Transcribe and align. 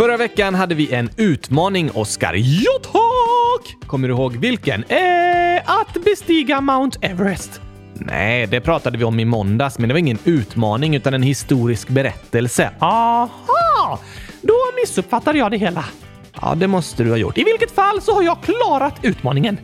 Förra 0.00 0.16
veckan 0.16 0.54
hade 0.54 0.74
vi 0.74 0.94
en 0.94 1.10
utmaning, 1.16 1.90
Oskar. 1.90 2.34
Ja, 2.36 2.72
tack! 2.82 3.76
Kommer 3.86 4.08
du 4.08 4.14
ihåg 4.14 4.36
vilken? 4.36 4.84
Eh, 4.84 5.62
att 5.64 6.04
bestiga 6.04 6.60
Mount 6.60 6.98
Everest. 7.02 7.60
Nej, 7.94 8.46
det 8.46 8.60
pratade 8.60 8.98
vi 8.98 9.04
om 9.04 9.20
i 9.20 9.24
måndags, 9.24 9.78
men 9.78 9.88
det 9.88 9.94
var 9.94 9.98
ingen 9.98 10.18
utmaning 10.24 10.96
utan 10.96 11.14
en 11.14 11.22
historisk 11.22 11.88
berättelse. 11.88 12.70
Aha! 12.78 13.98
Då 14.42 14.54
missuppfattade 14.82 15.38
jag 15.38 15.50
det 15.50 15.56
hela. 15.56 15.84
Ja, 16.40 16.54
det 16.54 16.66
måste 16.66 17.04
du 17.04 17.10
ha 17.10 17.16
gjort. 17.16 17.38
I 17.38 17.44
vilket 17.44 17.70
fall 17.70 18.00
så 18.00 18.14
har 18.14 18.22
jag 18.22 18.38
klarat 18.42 18.94
utmaningen. 19.02 19.58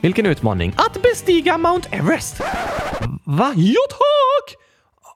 Vilken 0.00 0.26
utmaning? 0.26 0.74
Att 0.76 1.02
bestiga 1.02 1.58
Mount 1.58 1.88
Everest. 1.92 2.40
Va? 3.24 3.52
Ja, 3.56 3.80
tack! 3.90 4.67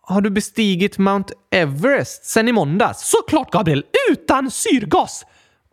Har 0.05 0.21
du 0.21 0.31
bestigit 0.31 0.99
Mount 0.99 1.35
Everest 1.51 2.25
sen 2.25 2.49
i 2.49 2.53
måndags? 2.53 3.11
Såklart, 3.11 3.51
Gabriel! 3.51 3.85
Utan 4.11 4.51
syrgas! 4.51 5.25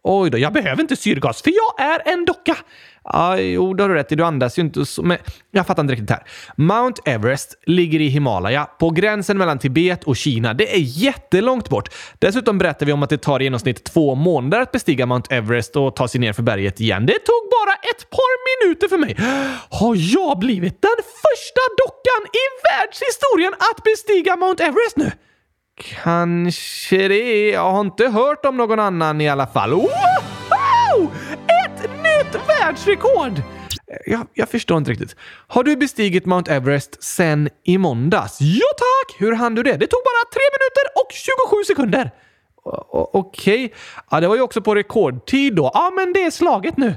Oj 0.04 0.30
då, 0.30 0.38
jag 0.38 0.54
behöver 0.54 0.82
inte 0.82 0.96
syrgas 0.96 1.42
för 1.42 1.52
jag 1.52 1.88
är 1.88 2.14
en 2.14 2.26
docka. 2.26 2.58
Ja, 3.04 3.38
jo, 3.38 3.74
det 3.74 3.84
har 3.84 3.90
du 3.90 3.96
rätt 3.96 4.12
i. 4.12 4.16
Du 4.16 4.24
andas 4.24 4.58
ju 4.58 4.62
inte 4.62 4.86
så... 4.86 5.04
Men 5.04 5.18
jag 5.52 5.68
fattar 5.68 5.84
inte 5.84 5.94
riktigt 5.94 6.10
här. 6.10 6.24
Mount 6.56 7.02
Everest 7.06 7.56
ligger 7.66 8.02
i 8.02 8.08
Himalaya, 8.08 8.66
på 8.66 8.90
gränsen 8.90 9.38
mellan 9.38 9.60
Tibet 9.60 10.04
och 10.04 10.18
Kina. 10.18 10.54
Det 10.54 10.76
är 10.76 10.80
jättelångt 10.80 11.70
bort. 11.70 11.90
Dessutom 12.20 12.58
berättar 12.58 12.86
vi 12.86 12.92
om 12.92 13.04
att 13.04 13.10
det 13.10 13.18
tar 13.18 13.40
i 13.40 13.44
genomsnitt 13.44 13.84
två 13.84 14.16
månader 14.16 14.62
att 14.62 14.72
bestiga 14.72 15.06
Mount 15.06 15.36
Everest 15.36 15.76
och 15.76 15.96
ta 15.96 16.08
sig 16.08 16.22
ner 16.22 16.34
för 16.34 16.44
berget 16.44 16.80
igen. 16.80 17.06
Det 17.06 17.20
tog 17.20 17.50
bara 17.52 17.74
ett 17.74 18.10
par 18.10 18.66
minuter 18.66 18.88
för 18.88 18.98
mig. 18.98 19.16
Har 19.70 19.96
jag 19.98 20.40
blivit 20.40 20.82
den 20.82 20.98
första 20.98 21.62
dockan 21.78 22.32
i 22.34 22.46
världshistorien 22.70 23.54
att 23.54 23.84
bestiga 23.84 24.36
Mount 24.36 24.64
Everest 24.64 24.98
nu? 24.98 25.12
Kanske 26.04 27.08
det. 27.08 27.50
Jag 27.50 27.72
har 27.72 27.82
inte 27.82 28.08
hört 28.08 28.46
om 28.46 28.58
någon 28.58 28.80
annan 28.80 29.22
i 29.22 29.30
alla 29.30 29.48
fall. 29.48 29.72
Wow! 29.72 30.39
Världsrekord! 32.70 33.42
Jag, 34.06 34.28
jag 34.34 34.50
förstår 34.50 34.78
inte 34.78 34.92
riktigt. 34.92 35.16
Har 35.48 35.64
du 35.64 35.76
bestigit 35.76 36.26
Mount 36.26 36.52
Everest 36.54 37.04
sen 37.04 37.50
i 37.64 37.78
måndags? 37.78 38.38
Ja 38.42 38.68
tack! 38.78 39.22
Hur 39.22 39.36
hann 39.36 39.56
du 39.56 39.64
det? 39.64 39.72
Det 39.72 39.88
tog 39.88 40.00
bara 40.04 40.32
3 40.34 40.40
minuter 40.54 40.84
och 40.96 41.12
27 41.12 41.64
sekunder. 41.64 42.12
Okej. 42.64 43.66
Okay. 43.66 43.78
Ja, 44.12 44.20
det 44.20 44.28
var 44.28 44.36
ju 44.36 44.42
också 44.42 44.62
på 44.62 44.76
rekordtid 44.76 45.56
då. 45.56 45.72
Ja, 45.74 45.92
men 45.96 46.14
det 46.14 46.24
är 46.24 46.32
slaget 46.32 46.78
nu. 46.78 46.96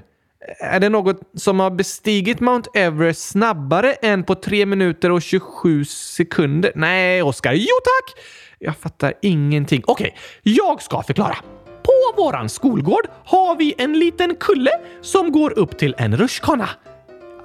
Är 0.60 0.80
det 0.80 0.88
något 0.88 1.20
som 1.36 1.60
har 1.60 1.70
bestigit 1.70 2.40
Mount 2.40 2.70
Everest 2.74 3.28
snabbare 3.28 3.92
än 3.92 4.24
på 4.24 4.34
3 4.34 4.66
minuter 4.66 5.10
och 5.10 5.22
27 5.22 5.84
sekunder? 5.84 6.72
Nej, 6.74 7.22
Oskar. 7.22 7.52
Jo 7.52 7.76
tack! 7.84 8.24
Jag 8.58 8.76
fattar 8.76 9.14
ingenting. 9.22 9.82
Okej, 9.86 10.06
okay, 10.06 10.54
jag 10.54 10.82
ska 10.82 11.02
förklara. 11.02 11.36
På 11.82 12.22
våran 12.22 12.48
skolgård 12.48 13.06
har 13.24 13.56
vi 13.56 13.74
en 13.78 13.98
liten 13.98 14.36
kulle 14.36 14.70
som 15.00 15.32
går 15.32 15.58
upp 15.58 15.78
till 15.78 15.94
en 15.98 16.16
rutschkana. 16.16 16.68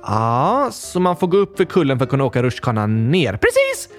Ja, 0.03 0.69
så 0.71 0.99
man 0.99 1.17
får 1.17 1.27
gå 1.27 1.37
upp 1.37 1.57
för 1.57 1.65
kullen 1.65 1.97
för 1.97 2.03
att 2.05 2.09
kunna 2.09 2.23
åka 2.23 2.43
rutschkanan 2.43 3.11
ner. 3.11 3.31
Precis! 3.31 3.89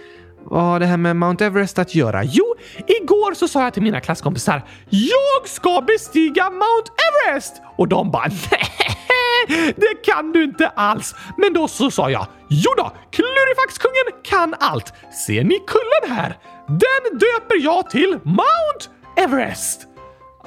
Vad 0.45 0.63
har 0.63 0.81
det 0.81 0.87
här 0.87 0.97
med 0.97 1.17
Mount 1.17 1.45
Everest 1.47 1.79
att 1.79 1.95
göra? 1.95 2.25
Jo, 2.25 2.55
igår 2.87 3.35
så 3.35 3.49
sa 3.49 3.63
jag 3.63 3.75
till 3.75 3.83
mina 3.83 4.01
klasskompisar 4.01 4.63
“Jag 4.91 5.49
ska 5.49 5.81
bestiga 5.87 6.51
Mount 6.51 6.93
Everest!” 7.09 7.63
och 7.77 7.89
de 7.89 8.11
bara 8.11 8.29
“Nej, 8.51 9.75
det 9.77 10.13
kan 10.13 10.33
du 10.33 10.45
inte 10.45 10.69
alls!” 10.69 11.15
Men 11.37 11.53
då 11.53 11.69
så 11.69 11.91
sa 11.91 12.11
jag 12.11 12.27
“Jo 12.49 12.71
då, 12.77 12.93
Klurifaxkungen 13.11 14.23
kan 14.23 14.55
allt! 14.61 14.93
Ser 15.27 15.45
ni 15.45 15.59
kullen 15.67 16.17
här? 16.19 16.39
Den 16.67 17.19
döper 17.19 17.65
jag 17.65 17.91
till 17.91 18.19
Mount 18.23 18.85
Everest!” 19.17 19.88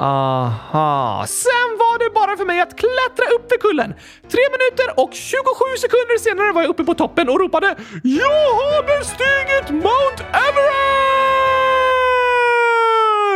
Aha, 0.03 1.25
sen 1.27 1.77
var 1.77 1.99
det 1.99 2.09
bara 2.13 2.37
för 2.37 2.45
mig 2.45 2.61
att 2.61 2.77
klättra 2.77 3.25
upp 3.35 3.49
för 3.51 3.57
kullen. 3.57 3.93
Tre 4.31 4.41
minuter 4.55 4.99
och 5.03 5.13
27 5.13 5.43
sekunder 5.81 6.17
senare 6.17 6.51
var 6.51 6.61
jag 6.61 6.69
uppe 6.69 6.83
på 6.83 6.93
toppen 6.93 7.29
och 7.29 7.39
ropade 7.39 7.75
“Jag 8.03 8.53
har 8.59 8.83
bestigit 8.83 9.69
Mount 9.69 10.23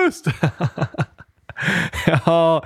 Everest!” 0.05 0.25
Ja, 2.25 2.63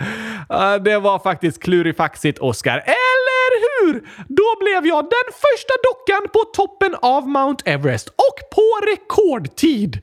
eh, 0.49 0.75
det 0.75 0.99
var 0.99 1.19
faktiskt 1.19 1.63
klurifaxigt, 1.63 2.39
Oscar. 2.39 2.77
Eller 2.77 3.51
hur? 3.85 3.93
Då 4.27 4.55
blev 4.59 4.87
jag 4.87 5.03
den 5.03 5.33
första 5.33 5.73
dockan 5.89 6.27
på 6.33 6.39
toppen 6.53 6.95
av 7.01 7.27
Mount 7.27 7.71
Everest 7.71 8.07
och 8.07 8.49
på 8.55 8.79
rekordtid. 8.91 10.01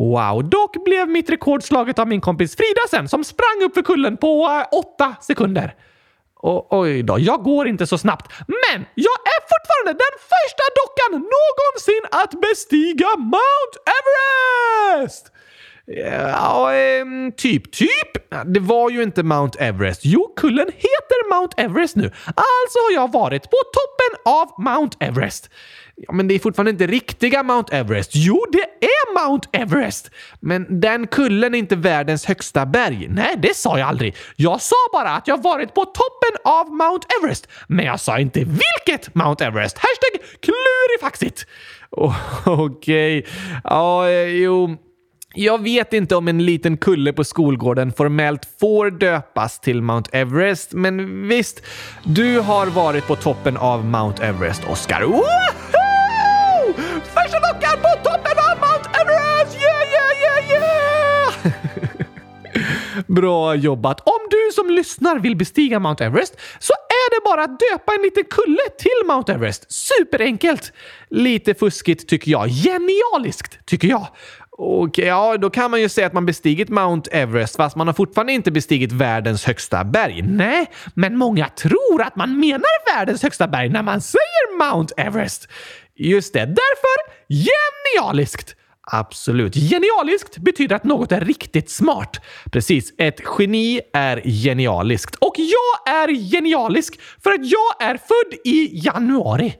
Wow, 0.00 0.48
dock 0.48 0.84
blev 0.84 1.08
mitt 1.08 1.30
rekord 1.30 1.62
slaget 1.62 1.98
av 1.98 2.08
min 2.08 2.20
kompis 2.20 2.56
Frida 2.56 2.80
sen 2.90 3.08
som 3.08 3.24
sprang 3.24 3.62
upp 3.64 3.74
för 3.74 3.82
kullen 3.82 4.16
på 4.16 4.46
äh, 4.46 4.78
åtta 4.78 5.14
sekunder. 5.20 5.74
O 6.42 6.66
oj 6.70 7.02
då, 7.02 7.18
jag 7.18 7.42
går 7.42 7.68
inte 7.68 7.86
så 7.86 7.98
snabbt. 7.98 8.32
Men 8.46 8.86
jag 8.94 9.18
är 9.34 9.40
fortfarande 9.52 10.04
den 10.04 10.16
första 10.32 10.64
dockan 10.80 11.12
någonsin 11.12 12.04
att 12.10 12.40
bestiga 12.40 13.08
Mount 13.16 13.74
Everest! 13.98 15.32
Ja, 15.86 16.74
eh, 16.74 17.04
typ, 17.36 17.72
typ. 17.72 18.30
Det 18.44 18.60
var 18.60 18.90
ju 18.90 19.02
inte 19.02 19.22
Mount 19.22 19.58
Everest. 19.58 20.00
Jo, 20.04 20.32
kullen 20.36 20.66
heter 20.76 21.34
Mount 21.34 21.62
Everest 21.62 21.96
nu. 21.96 22.04
Alltså 22.26 22.78
har 22.78 22.92
jag 22.94 23.12
varit 23.12 23.42
på 23.42 23.56
toppen 23.72 24.32
av 24.32 24.48
Mount 24.58 24.96
Everest. 25.00 25.50
Ja, 26.02 26.12
men 26.12 26.28
det 26.28 26.34
är 26.34 26.38
fortfarande 26.38 26.70
inte 26.70 26.86
riktiga 26.86 27.42
Mount 27.42 27.76
Everest. 27.76 28.10
Jo, 28.14 28.46
det 28.52 28.86
är 28.86 29.28
Mount 29.28 29.48
Everest! 29.52 30.10
Men 30.40 30.80
den 30.80 31.06
kullen 31.06 31.54
är 31.54 31.58
inte 31.58 31.76
världens 31.76 32.24
högsta 32.24 32.66
berg. 32.66 33.06
Nej, 33.10 33.34
det 33.38 33.56
sa 33.56 33.78
jag 33.78 33.88
aldrig. 33.88 34.16
Jag 34.36 34.60
sa 34.60 34.76
bara 34.92 35.10
att 35.10 35.28
jag 35.28 35.42
varit 35.42 35.74
på 35.74 35.84
toppen 35.84 36.52
av 36.52 36.68
Mount 36.68 37.06
Everest. 37.18 37.48
Men 37.66 37.84
jag 37.84 38.00
sa 38.00 38.18
inte 38.18 38.40
vilket 38.40 39.14
Mount 39.14 39.44
Everest. 39.44 39.78
Hashtag 39.78 40.28
klurifaxigt! 40.40 41.46
Oh, 41.90 42.16
Okej. 42.46 43.18
Okay. 43.18 43.32
Ja, 43.64 44.04
oh, 44.04 44.10
jo. 44.28 44.76
Jag 45.34 45.62
vet 45.62 45.92
inte 45.92 46.16
om 46.16 46.28
en 46.28 46.44
liten 46.44 46.76
kulle 46.76 47.12
på 47.12 47.24
skolgården 47.24 47.92
formellt 47.92 48.48
får 48.60 48.90
döpas 48.90 49.60
till 49.60 49.82
Mount 49.82 50.10
Everest, 50.12 50.72
men 50.72 51.28
visst, 51.28 51.62
du 52.04 52.40
har 52.40 52.66
varit 52.66 53.06
på 53.06 53.16
toppen 53.16 53.56
av 53.56 53.84
Mount 53.84 54.24
Everest, 54.24 54.62
Oscar. 54.68 55.02
Woohoo! 55.02 55.79
Bra 63.14 63.54
jobbat! 63.54 64.00
Om 64.00 64.20
du 64.30 64.52
som 64.54 64.70
lyssnar 64.70 65.18
vill 65.18 65.36
bestiga 65.36 65.78
Mount 65.78 66.04
Everest 66.04 66.40
så 66.58 66.72
är 66.72 67.10
det 67.10 67.24
bara 67.24 67.44
att 67.44 67.60
döpa 67.60 67.94
en 67.94 68.02
liten 68.02 68.24
kulle 68.24 68.68
till 68.78 69.06
Mount 69.06 69.32
Everest. 69.32 69.72
Superenkelt! 69.72 70.72
Lite 71.08 71.54
fuskigt 71.54 72.08
tycker 72.08 72.30
jag. 72.30 72.48
Genialiskt 72.48 73.66
tycker 73.66 73.88
jag. 73.88 74.08
Okej, 74.50 75.06
ja, 75.06 75.36
då 75.36 75.50
kan 75.50 75.70
man 75.70 75.80
ju 75.80 75.88
säga 75.88 76.06
att 76.06 76.12
man 76.12 76.26
bestigit 76.26 76.68
Mount 76.68 77.10
Everest 77.10 77.56
fast 77.56 77.76
man 77.76 77.86
har 77.86 77.94
fortfarande 77.94 78.32
inte 78.32 78.50
bestigit 78.50 78.92
världens 78.92 79.44
högsta 79.44 79.84
berg. 79.84 80.22
Nej, 80.22 80.70
men 80.94 81.16
många 81.16 81.48
tror 81.48 82.02
att 82.02 82.16
man 82.16 82.40
menar 82.40 82.96
världens 82.96 83.22
högsta 83.22 83.48
berg 83.48 83.68
när 83.68 83.82
man 83.82 84.00
säger 84.00 84.58
Mount 84.58 84.94
Everest. 84.96 85.48
Just 85.94 86.32
det, 86.32 86.46
därför 86.46 86.96
genialiskt! 87.28 88.56
Absolut. 88.92 89.54
Genialiskt 89.54 90.38
betyder 90.38 90.76
att 90.76 90.84
något 90.84 91.12
är 91.12 91.20
riktigt 91.20 91.70
smart. 91.70 92.20
Precis. 92.52 92.92
Ett 92.98 93.20
geni 93.38 93.80
är 93.92 94.20
genialiskt. 94.24 95.14
Och 95.14 95.34
jag 95.36 95.94
är 95.94 96.08
genialisk 96.08 97.00
för 97.22 97.30
att 97.30 97.46
jag 97.46 97.82
är 97.82 97.96
född 97.96 98.38
i 98.44 98.70
januari. 98.72 99.54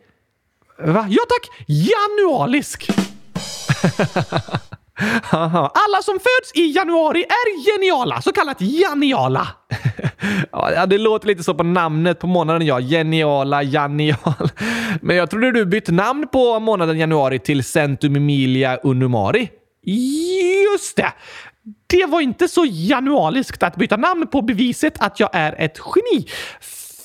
Va? 0.78 1.06
Ja 1.10 1.22
tack! 1.28 1.66
Janualisk! 1.66 2.90
Alla 5.32 6.02
som 6.02 6.14
föds 6.14 6.52
i 6.54 6.72
januari 6.76 7.22
är 7.22 7.72
geniala, 7.72 8.22
så 8.22 8.32
kallat 8.32 8.60
janiala. 8.60 9.48
ja, 10.52 10.86
det 10.86 10.98
låter 10.98 11.26
lite 11.26 11.42
så 11.42 11.54
på 11.54 11.62
namnet 11.62 12.18
på 12.18 12.26
månaden, 12.26 12.66
ja. 12.66 12.80
Geniala, 12.80 13.62
janial. 13.62 14.50
Men 15.02 15.16
jag 15.16 15.30
trodde 15.30 15.52
du 15.52 15.66
bytt 15.66 15.88
namn 15.88 16.28
på 16.32 16.60
månaden 16.60 16.98
januari 16.98 17.38
till 17.38 17.64
Centum 17.64 18.16
Emilia 18.16 18.76
Unumari. 18.76 19.50
Just 19.84 20.96
det! 20.96 21.12
Det 21.86 22.06
var 22.06 22.20
inte 22.20 22.48
så 22.48 22.64
janualiskt 22.68 23.62
att 23.62 23.76
byta 23.76 23.96
namn 23.96 24.26
på 24.26 24.42
beviset 24.42 24.94
att 25.00 25.20
jag 25.20 25.30
är 25.32 25.54
ett 25.58 25.78
geni. 25.94 26.26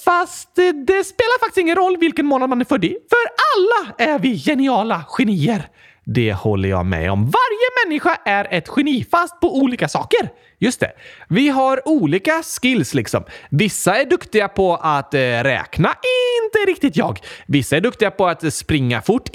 Fast 0.06 0.56
det 0.56 1.04
spelar 1.04 1.40
faktiskt 1.40 1.58
ingen 1.58 1.76
roll 1.76 1.98
vilken 1.98 2.26
månad 2.26 2.50
man 2.50 2.62
är 2.62 2.66
född 2.66 2.86
i, 2.86 2.90
för 2.90 3.26
alla 3.56 4.12
är 4.14 4.20
vi 4.20 4.38
geniala 4.38 5.06
genier. 5.08 5.70
Det 6.06 6.34
håller 6.34 6.70
jag 6.70 6.86
med 6.86 7.12
om. 7.12 7.24
Varje 7.26 7.86
människa 7.86 8.18
är 8.26 8.48
ett 8.52 8.70
geni, 8.78 9.06
fast 9.12 9.40
på 9.40 9.58
olika 9.58 9.88
saker. 9.88 10.30
Just 10.60 10.80
det. 10.80 10.92
Vi 11.28 11.50
har 11.50 11.88
olika 11.88 12.44
skills 12.44 12.94
liksom. 12.94 13.24
Vissa 13.50 13.96
är 13.96 14.06
duktiga 14.06 14.48
på 14.48 14.76
att 14.76 15.14
eh, 15.14 15.20
räkna, 15.20 15.90
inte 16.44 16.72
riktigt 16.72 16.98
jag. 16.98 17.20
Vissa 17.48 17.78
är 17.78 17.82
duktiga 17.82 18.12
på 18.12 18.28
att 18.28 18.54
springa 18.54 19.02
fort, 19.02 19.30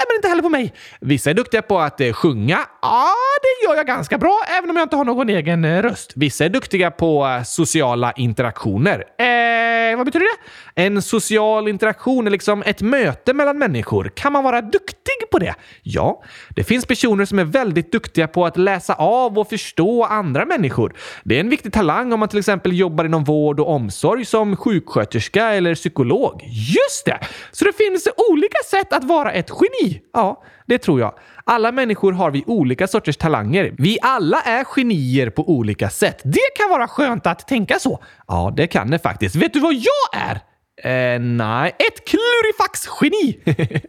Nej, 0.00 0.06
men 0.08 0.16
inte 0.16 0.28
heller 0.28 0.42
på 0.42 0.48
mig. 0.48 0.72
Vissa 1.00 1.30
är 1.30 1.34
duktiga 1.34 1.62
på 1.62 1.78
att 1.80 2.00
eh, 2.00 2.12
sjunga. 2.12 2.58
Ja, 2.82 3.08
det 3.42 3.66
gör 3.66 3.76
jag 3.76 3.86
ganska 3.86 4.18
bra, 4.18 4.40
även 4.58 4.70
om 4.70 4.76
jag 4.76 4.84
inte 4.84 4.96
har 4.96 5.04
någon 5.04 5.28
egen 5.28 5.64
eh, 5.64 5.82
röst. 5.82 6.12
Vissa 6.16 6.44
är 6.44 6.48
duktiga 6.48 6.90
på 6.90 7.26
eh, 7.26 7.42
sociala 7.42 8.12
interaktioner. 8.12 9.04
Eh, 9.18 9.96
vad 9.96 10.06
betyder 10.06 10.26
det? 10.26 10.82
En 10.82 11.02
social 11.02 11.68
interaktion 11.68 12.26
är 12.26 12.30
liksom 12.30 12.62
ett 12.66 12.80
möte 12.80 13.34
mellan 13.34 13.58
människor. 13.58 14.12
Kan 14.14 14.32
man 14.32 14.44
vara 14.44 14.60
duktig 14.60 15.30
på 15.30 15.38
det? 15.38 15.54
Ja, 15.82 16.22
det 16.56 16.64
finns 16.64 16.86
personer 16.86 17.24
som 17.24 17.38
är 17.38 17.44
väldigt 17.44 17.92
duktiga 17.92 18.28
på 18.28 18.46
att 18.46 18.56
läsa 18.56 18.94
av 18.94 19.38
och 19.38 19.48
förstå 19.48 20.04
andra 20.04 20.44
människor. 20.44 20.92
Det 21.24 21.36
är 21.36 21.40
en 21.40 21.50
viktig 21.50 21.72
talang 21.72 22.12
om 22.12 22.20
man 22.20 22.28
till 22.28 22.38
exempel 22.38 22.78
jobbar 22.78 23.04
inom 23.04 23.24
vård 23.24 23.60
och 23.60 23.68
omsorg 23.68 24.24
som 24.24 24.56
sjuksköterska 24.56 25.48
eller 25.48 25.74
psykolog. 25.74 26.42
Just 26.46 27.04
det! 27.04 27.18
Så 27.52 27.64
det 27.64 27.72
finns 27.72 28.08
olika 28.30 28.58
sätt 28.70 28.92
att 28.92 29.04
vara 29.04 29.32
ett 29.32 29.50
geni. 29.60 29.89
Ja, 30.12 30.42
det 30.66 30.78
tror 30.78 31.00
jag. 31.00 31.14
Alla 31.44 31.72
människor 31.72 32.12
har 32.12 32.30
vi 32.30 32.44
olika 32.46 32.86
sorters 32.86 33.16
talanger. 33.16 33.74
Vi 33.78 33.98
alla 34.02 34.40
är 34.40 34.64
genier 34.64 35.30
på 35.30 35.50
olika 35.50 35.90
sätt. 35.90 36.20
Det 36.24 36.50
kan 36.56 36.70
vara 36.70 36.88
skönt 36.88 37.26
att 37.26 37.48
tänka 37.48 37.78
så. 37.78 38.02
Ja, 38.28 38.52
det 38.56 38.66
kan 38.66 38.90
det 38.90 38.98
faktiskt. 38.98 39.36
Vet 39.36 39.52
du 39.52 39.60
vad 39.60 39.74
jag 39.74 40.22
är? 40.28 40.40
Eh, 40.82 41.20
nej, 41.20 41.76
ett 41.78 42.04
klurifax-geni! 42.08 43.40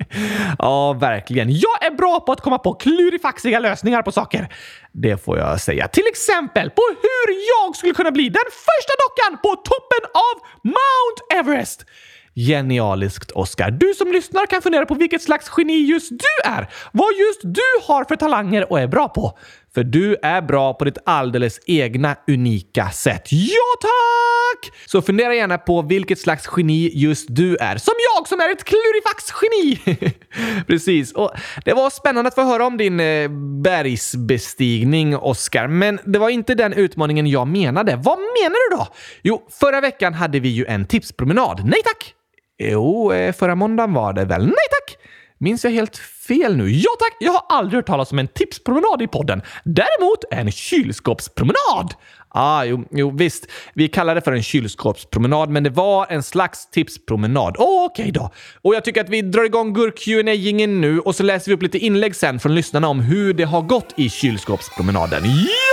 ja, 0.60 0.94
verkligen. 0.94 1.50
Jag 1.50 1.86
är 1.86 1.92
bra 1.92 2.20
på 2.20 2.32
att 2.32 2.42
komma 2.42 2.58
på 2.58 2.74
klurifaxiga 2.74 3.60
lösningar 3.60 4.02
på 4.02 4.12
saker. 4.12 4.54
Det 4.92 5.18
får 5.18 5.38
jag 5.38 5.62
säga. 5.62 5.88
Till 5.88 6.08
exempel 6.12 6.70
på 6.70 6.82
hur 7.02 7.36
jag 7.50 7.76
skulle 7.76 7.94
kunna 7.94 8.12
bli 8.12 8.30
den 8.30 8.50
första 8.52 8.94
dockan 9.06 9.40
på 9.42 9.56
toppen 9.56 10.10
av 10.14 10.36
Mount 10.64 11.20
Everest. 11.36 11.86
Genialiskt, 12.36 13.32
Oscar. 13.32 13.72
Du 13.72 13.94
som 13.94 14.12
lyssnar 14.12 14.46
kan 14.46 14.62
fundera 14.62 14.86
på 14.86 14.94
vilket 14.94 15.22
slags 15.22 15.52
geni 15.58 15.74
just 15.74 16.10
du 16.10 16.50
är. 16.50 16.70
Vad 16.92 17.10
just 17.14 17.42
du 17.44 17.88
har 17.88 18.04
för 18.04 18.16
talanger 18.16 18.72
och 18.72 18.80
är 18.80 18.88
bra 18.88 19.10
på. 19.10 19.38
För 19.74 19.84
du 19.84 20.16
är 20.22 20.42
bra 20.42 20.74
på 20.74 20.86
ditt 20.86 20.98
alldeles 21.06 21.60
egna 21.66 22.16
unika 22.28 22.90
sätt. 22.90 23.32
Ja, 23.32 23.78
tack! 23.82 24.74
Så 24.86 25.02
fundera 25.02 25.36
gärna 25.36 25.58
på 25.58 25.82
vilket 25.82 26.20
slags 26.20 26.50
geni 26.58 26.92
just 26.94 27.26
du 27.30 27.58
är. 27.58 27.78
Som 27.78 27.94
jag 28.16 28.28
som 28.28 28.40
är 28.40 28.52
ett 28.52 28.64
klurifax-geni! 28.64 30.14
Precis. 30.68 31.14
Och 31.14 31.32
det 31.66 31.74
var 31.74 31.90
spännande 31.90 32.28
att 32.28 32.36
få 32.36 32.44
höra 32.44 32.66
om 32.66 32.78
din 32.78 33.00
eh, 33.00 33.30
bergsbestigning, 33.64 35.18
Oscar. 35.18 35.68
Men 35.68 36.00
det 36.06 36.20
var 36.20 36.30
inte 36.30 36.56
den 36.56 36.74
utmaningen 36.74 37.28
jag 37.28 37.48
menade. 37.48 37.96
Vad 37.96 38.18
menar 38.18 38.70
du 38.70 38.78
då? 38.78 38.88
Jo, 39.22 39.48
förra 39.60 39.82
veckan 39.82 40.14
hade 40.14 40.40
vi 40.40 40.50
ju 40.50 40.66
en 40.66 40.86
tipspromenad. 40.86 41.62
Nej 41.66 41.82
tack! 41.84 42.14
Jo, 42.60 43.14
eh, 43.14 43.34
förra 43.34 43.56
måndagen 43.56 43.94
var 43.94 44.14
det 44.14 44.26
väl? 44.26 44.46
Nej 44.46 44.68
tack! 44.72 44.98
Minns 45.38 45.64
jag 45.64 45.72
helt 45.72 45.98
fel 46.32 46.58
nu? 46.58 46.72
Ja 46.72 46.92
tack! 47.00 47.18
Jag 47.20 47.32
har 47.32 47.44
aldrig 47.50 47.78
hört 47.78 47.88
talas 47.88 48.12
om 48.12 48.20
en 48.20 48.28
tipspromenad 48.28 49.02
i 49.02 49.08
podden. 49.08 49.42
Däremot 49.64 50.24
en 50.32 50.52
kylskåpspromenad! 50.52 51.94
Ah, 52.34 52.64
jo, 52.64 52.84
jo, 52.92 53.12
visst. 53.18 53.48
Vi 53.74 53.88
kallar 53.88 54.16
det 54.16 54.22
för 54.22 54.32
en 54.32 54.44
kylskåpspromenad, 54.44 55.50
men 55.50 55.64
det 55.64 55.70
var 55.70 56.08
en 56.10 56.24
slags 56.24 56.70
tipspromenad. 56.70 57.56
Oh, 57.58 57.86
Okej 57.86 58.04
okay 58.04 58.12
då. 58.12 58.32
Och 58.62 58.76
jag 58.76 58.86
tycker 58.86 59.02
att 59.02 59.10
vi 59.10 59.22
drar 59.22 59.44
igång 59.44 59.74
gurk 59.74 60.00
qa 60.06 60.68
nu 60.68 61.00
och 61.00 61.16
så 61.16 61.24
läser 61.24 61.52
vi 61.52 61.56
upp 61.56 61.62
lite 61.62 61.78
inlägg 61.78 62.16
sen 62.16 62.40
från 62.40 62.56
lyssnarna 62.56 62.88
om 62.88 63.00
hur 63.00 63.34
det 63.34 63.44
har 63.44 63.62
gått 63.62 63.94
i 63.98 64.10
kylskåpspromenaden. 64.10 65.24
Ja, 65.26 65.71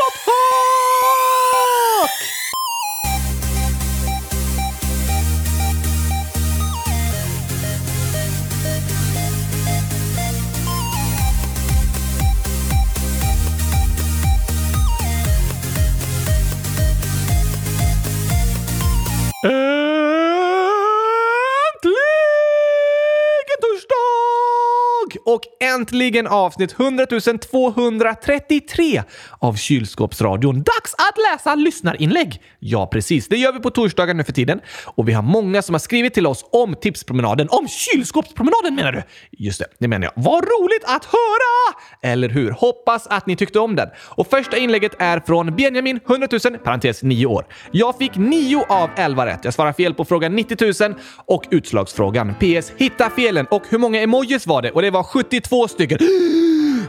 Och 25.29 25.43
äntligen 25.61 26.27
avsnitt 26.27 26.73
100 26.81 27.07
233 27.51 29.03
av 29.39 29.55
Kylskåpsradion. 29.55 30.57
Dags 30.57 30.95
att 30.95 31.19
läsa 31.33 31.55
lyssnarinlägg! 31.55 32.43
Ja, 32.59 32.87
precis. 32.87 33.29
Det 33.29 33.37
gör 33.37 33.53
vi 33.53 33.61
på 33.61 33.71
torsdagar 33.71 34.15
nu 34.15 34.25
för 34.25 34.33
tiden. 34.33 34.61
Och 34.85 35.09
vi 35.09 35.13
har 35.13 35.23
många 35.23 35.63
som 35.63 35.75
har 35.75 35.79
skrivit 35.79 36.15
till 36.15 36.27
oss 36.27 36.45
om 36.53 36.75
tipspromenaden. 36.75 37.49
Om 37.51 37.69
kylskåpspromenaden 37.69 38.75
menar 38.75 38.93
du? 38.93 39.03
Just 39.31 39.59
det, 39.59 39.67
det 39.79 39.89
menar 39.89 40.05
jag. 40.05 40.23
Vad 40.23 40.45
roligt 40.45 40.85
att 40.85 41.05
höra! 41.05 41.79
Eller 42.13 42.29
hur? 42.29 42.51
Hoppas 42.51 43.07
att 43.07 43.27
ni 43.27 43.37
tyckte 43.37 43.59
om 43.59 43.77
den. 43.77 43.89
Och 43.99 44.27
första 44.31 44.57
inlägget 44.57 44.93
är 44.99 45.21
från 45.21 45.57
Benjamin, 45.57 46.01
100 46.07 46.29
000, 46.45 46.59
parentes 46.59 47.03
9 47.03 47.27
år. 47.27 47.47
Jag 47.71 47.99
fick 47.99 48.17
9 48.17 48.65
av 48.69 48.91
11 48.97 49.27
rätt. 49.27 49.45
Jag 49.45 49.55
svarar 49.55 49.73
fel 49.73 49.95
på 49.95 50.05
fråga 50.05 50.29
90 50.29 50.89
000 50.89 50.95
och 51.27 51.45
utslagsfrågan. 51.51 52.35
PS. 52.35 52.73
Hitta 52.77 53.11
felen. 53.11 53.47
Och 53.51 53.63
hur 53.69 53.79
många 53.79 54.03
emojis 54.03 54.47
var 54.47 54.63
det? 54.63 54.71
Och 54.71 54.83
det 54.83 54.91
var 54.91 55.03
72 55.19 55.69
stycken. 55.69 55.99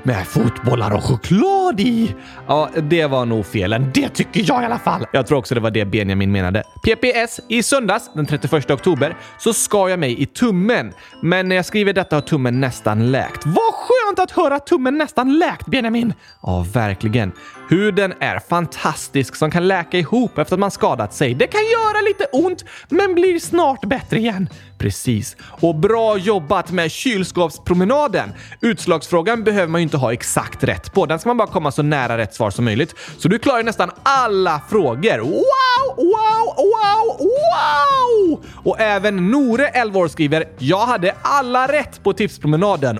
Med 0.03 0.27
fotbollar 0.27 0.91
och 0.91 1.03
choklad 1.03 1.79
i. 1.79 2.15
Ja, 2.47 2.69
det 2.89 3.05
var 3.05 3.25
nog 3.25 3.45
felen. 3.45 3.91
Det 3.93 4.09
tycker 4.09 4.43
jag 4.47 4.61
i 4.61 4.65
alla 4.65 4.79
fall. 4.79 5.05
Jag 5.13 5.27
tror 5.27 5.37
också 5.37 5.55
det 5.55 5.61
var 5.61 5.71
det 5.71 5.85
Benjamin 5.85 6.31
menade. 6.31 6.63
PPS. 6.83 7.39
I 7.47 7.63
söndags, 7.63 8.11
den 8.13 8.25
31 8.25 8.71
oktober, 8.71 9.17
så 9.37 9.53
skar 9.53 9.89
jag 9.89 9.99
mig 9.99 10.21
i 10.21 10.25
tummen. 10.25 10.93
Men 11.21 11.49
när 11.49 11.55
jag 11.55 11.65
skriver 11.65 11.93
detta 11.93 12.15
har 12.15 12.21
tummen 12.21 12.59
nästan 12.61 13.11
läkt. 13.11 13.45
Vad 13.45 13.73
skönt 13.73 14.19
att 14.19 14.31
höra 14.31 14.55
att 14.55 14.67
tummen 14.67 14.97
nästan 14.97 15.37
läkt, 15.37 15.67
Benjamin! 15.67 16.13
Ja, 16.41 16.65
verkligen. 16.73 17.31
Huden 17.69 18.13
är 18.19 18.39
fantastisk 18.39 19.35
som 19.35 19.51
kan 19.51 19.67
läka 19.67 19.97
ihop 19.97 20.37
efter 20.37 20.55
att 20.55 20.59
man 20.59 20.71
skadat 20.71 21.13
sig. 21.13 21.33
Det 21.33 21.47
kan 21.47 21.61
göra 21.61 22.01
lite 22.01 22.25
ont, 22.31 22.65
men 22.89 23.15
blir 23.15 23.39
snart 23.39 23.85
bättre 23.85 24.17
igen. 24.17 24.49
Precis. 24.77 25.37
Och 25.61 25.75
bra 25.75 26.17
jobbat 26.17 26.71
med 26.71 26.91
kylskåpspromenaden! 26.91 28.33
Utslagsfrågan 28.61 29.43
behöver 29.43 29.67
man 29.67 29.81
ju 29.81 29.83
inte 29.83 29.97
ha 29.97 30.13
exakt 30.13 30.63
rätt 30.63 30.93
på. 30.93 31.05
Den 31.05 31.19
ska 31.19 31.29
man 31.29 31.37
bara 31.37 31.47
komma 31.47 31.71
så 31.71 31.81
nära 31.81 32.17
rätt 32.17 32.33
svar 32.33 32.49
som 32.49 32.65
möjligt. 32.65 32.95
Så 33.17 33.27
du 33.27 33.39
klarar 33.39 33.63
nästan 33.63 33.91
alla 34.03 34.61
frågor. 34.69 35.17
Wow, 35.19 35.95
wow, 35.97 36.55
wow, 36.57 37.17
wow! 37.19 38.45
Och 38.63 38.79
även 38.79 39.31
Nore, 39.31 39.67
11 39.67 39.99
år, 39.99 40.07
skriver 40.07 40.45
“Jag 40.57 40.85
hade 40.85 41.15
alla 41.21 41.67
rätt 41.67 42.03
på 42.03 42.13
tipspromenaden”. 42.13 42.99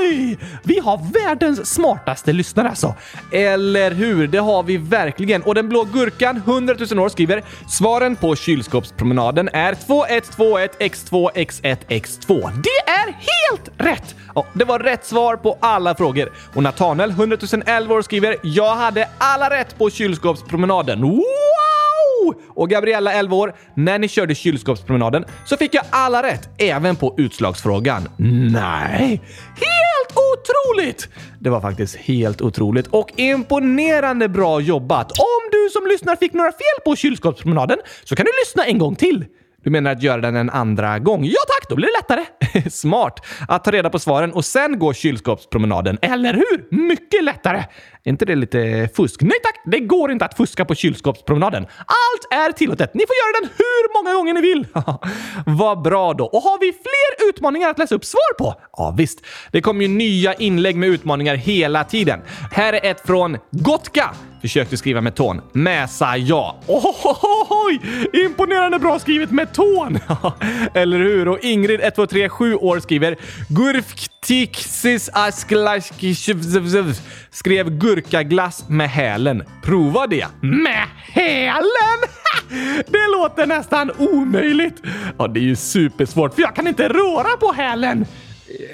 Oj! 0.00 0.38
Vi 0.62 0.78
har 0.78 1.00
världens 1.12 1.74
smartaste 1.74 2.32
lyssnare 2.32 2.68
alltså. 2.68 2.94
Eller 3.32 3.90
hur? 3.90 4.26
Det 4.26 4.38
har 4.38 4.62
vi 4.62 4.76
verkligen. 4.76 5.42
Och 5.42 5.54
den 5.54 5.68
blå 5.68 5.84
gurkan, 5.84 6.36
100 6.36 6.74
000 6.90 6.98
år, 6.98 7.08
skriver 7.08 7.42
“Svaren 7.68 8.16
på 8.16 8.36
kylskåpspromenaden 8.36 9.48
är 9.52 9.74
2121 9.74 10.78
x2 10.80 11.30
x1 11.34 11.76
x2”. 11.88 12.50
Det 12.62 12.90
är 12.92 13.06
helt 13.06 13.70
rätt! 13.78 14.14
Ja, 14.34 14.46
det 14.52 14.64
var 14.64 14.78
rätt 14.78 15.06
svar 15.06 15.36
på 15.36 15.58
alla 15.60 15.94
frågor. 15.94 16.32
Och 16.54 16.62
Nathanael, 16.62 17.10
100 17.10 17.36
011 17.66 17.94
år, 17.94 18.02
skriver 18.02 18.36
“Jag 18.42 18.74
hade 18.76 19.08
alla 19.18 19.50
rätt 19.50 19.78
på 19.78 19.90
kylskåpspromenaden”. 19.90 21.02
Wow! 21.02 21.24
Och 22.48 22.70
Gabriella, 22.70 23.12
11 23.12 23.36
år, 23.36 23.54
när 23.74 23.98
ni 23.98 24.08
körde 24.08 24.34
kylskåpspromenaden 24.34 25.24
så 25.44 25.56
fick 25.56 25.74
jag 25.74 25.84
alla 25.90 26.22
rätt, 26.22 26.48
även 26.58 26.96
på 26.96 27.14
utslagsfrågan. 27.16 28.08
Nej! 28.52 29.22
Otroligt! 30.50 31.08
Det 31.38 31.50
var 31.50 31.60
faktiskt 31.60 31.96
helt 31.96 32.42
otroligt 32.42 32.86
och 32.86 33.10
imponerande 33.16 34.28
bra 34.28 34.60
jobbat. 34.60 35.10
Om 35.10 35.50
du 35.52 35.70
som 35.72 35.86
lyssnar 35.86 36.16
fick 36.16 36.32
några 36.32 36.52
fel 36.52 36.84
på 36.84 36.96
kylskåpspromenaden 36.96 37.78
så 38.04 38.16
kan 38.16 38.26
du 38.26 38.32
lyssna 38.44 38.64
en 38.64 38.78
gång 38.78 38.96
till. 38.96 39.24
Du 39.62 39.70
menar 39.70 39.92
att 39.92 40.02
göra 40.02 40.20
den 40.20 40.36
en 40.36 40.50
andra 40.50 40.98
gång? 40.98 41.24
Ja 41.24 41.40
tack, 41.48 41.68
då 41.68 41.76
blir 41.76 41.86
det 41.86 41.92
lättare. 41.92 42.24
Smart! 42.70 43.26
Att 43.48 43.64
ta 43.64 43.70
reda 43.70 43.90
på 43.90 43.98
svaren 43.98 44.32
och 44.32 44.44
sen 44.44 44.78
gå 44.78 44.92
kylskåpspromenaden, 44.92 45.98
eller 46.02 46.34
hur? 46.34 46.86
Mycket 46.86 47.24
lättare! 47.24 47.64
Är 48.04 48.10
inte 48.10 48.24
det 48.24 48.34
lite 48.36 48.88
fusk? 48.96 49.22
Nej 49.22 49.38
tack, 49.42 49.62
det 49.64 49.80
går 49.80 50.12
inte 50.12 50.24
att 50.24 50.36
fuska 50.36 50.64
på 50.64 50.74
kylskåpspromenaden. 50.74 51.66
Allt 51.78 52.44
är 52.46 52.52
tillåtet. 52.52 52.94
Ni 52.94 53.04
får 53.06 53.16
göra 53.16 53.40
den 53.40 53.50
hur 53.56 54.02
många 54.02 54.16
gånger 54.16 54.34
ni 54.34 54.40
vill. 54.40 54.66
Vad 55.58 55.82
bra 55.82 56.12
då. 56.12 56.24
Och 56.24 56.42
har 56.42 56.60
vi 56.60 56.72
fler 56.72 57.28
utmaningar 57.28 57.70
att 57.70 57.78
läsa 57.78 57.94
upp 57.94 58.04
svar 58.04 58.34
på? 58.38 58.60
Ja 58.72 58.94
visst. 58.98 59.26
Det 59.52 59.60
kommer 59.60 59.82
ju 59.82 59.88
nya 59.88 60.34
inlägg 60.34 60.76
med 60.76 60.88
utmaningar 60.88 61.34
hela 61.34 61.84
tiden. 61.84 62.20
Här 62.52 62.72
är 62.72 62.90
ett 62.90 63.06
från 63.06 63.38
Gotka. 63.50 64.14
Försökte 64.40 64.76
skriva 64.76 65.00
med 65.00 65.14
tån. 65.14 65.40
Mäsa 65.52 66.16
ja. 66.16 66.60
Oj! 66.66 67.80
Imponerande 68.12 68.78
bra 68.78 68.98
skrivet 68.98 69.30
med 69.30 69.52
tån! 69.52 69.98
Eller 70.74 70.98
hur? 70.98 71.28
Och 71.28 71.38
Ingrid, 71.42 71.80
1, 71.80 71.94
2, 71.94 72.06
3, 72.06 72.28
7 72.28 72.54
år 72.54 72.80
skriver 72.80 73.16
Gurftixis 73.48 75.10
skrev 77.30 77.70
gurkaglass 77.70 78.68
med 78.68 78.90
hälen. 78.90 79.42
Prova 79.62 80.06
det. 80.06 80.26
Med 80.40 80.84
hälen? 81.12 81.98
Det 82.86 83.08
låter 83.16 83.46
nästan 83.46 83.90
omöjligt. 83.98 84.82
Ja, 85.18 85.28
det 85.28 85.40
är 85.40 85.44
ju 85.44 85.56
supersvårt 85.56 86.34
för 86.34 86.42
jag 86.42 86.56
kan 86.56 86.66
inte 86.66 86.88
röra 86.88 87.36
på 87.36 87.52
hälen. 87.52 88.06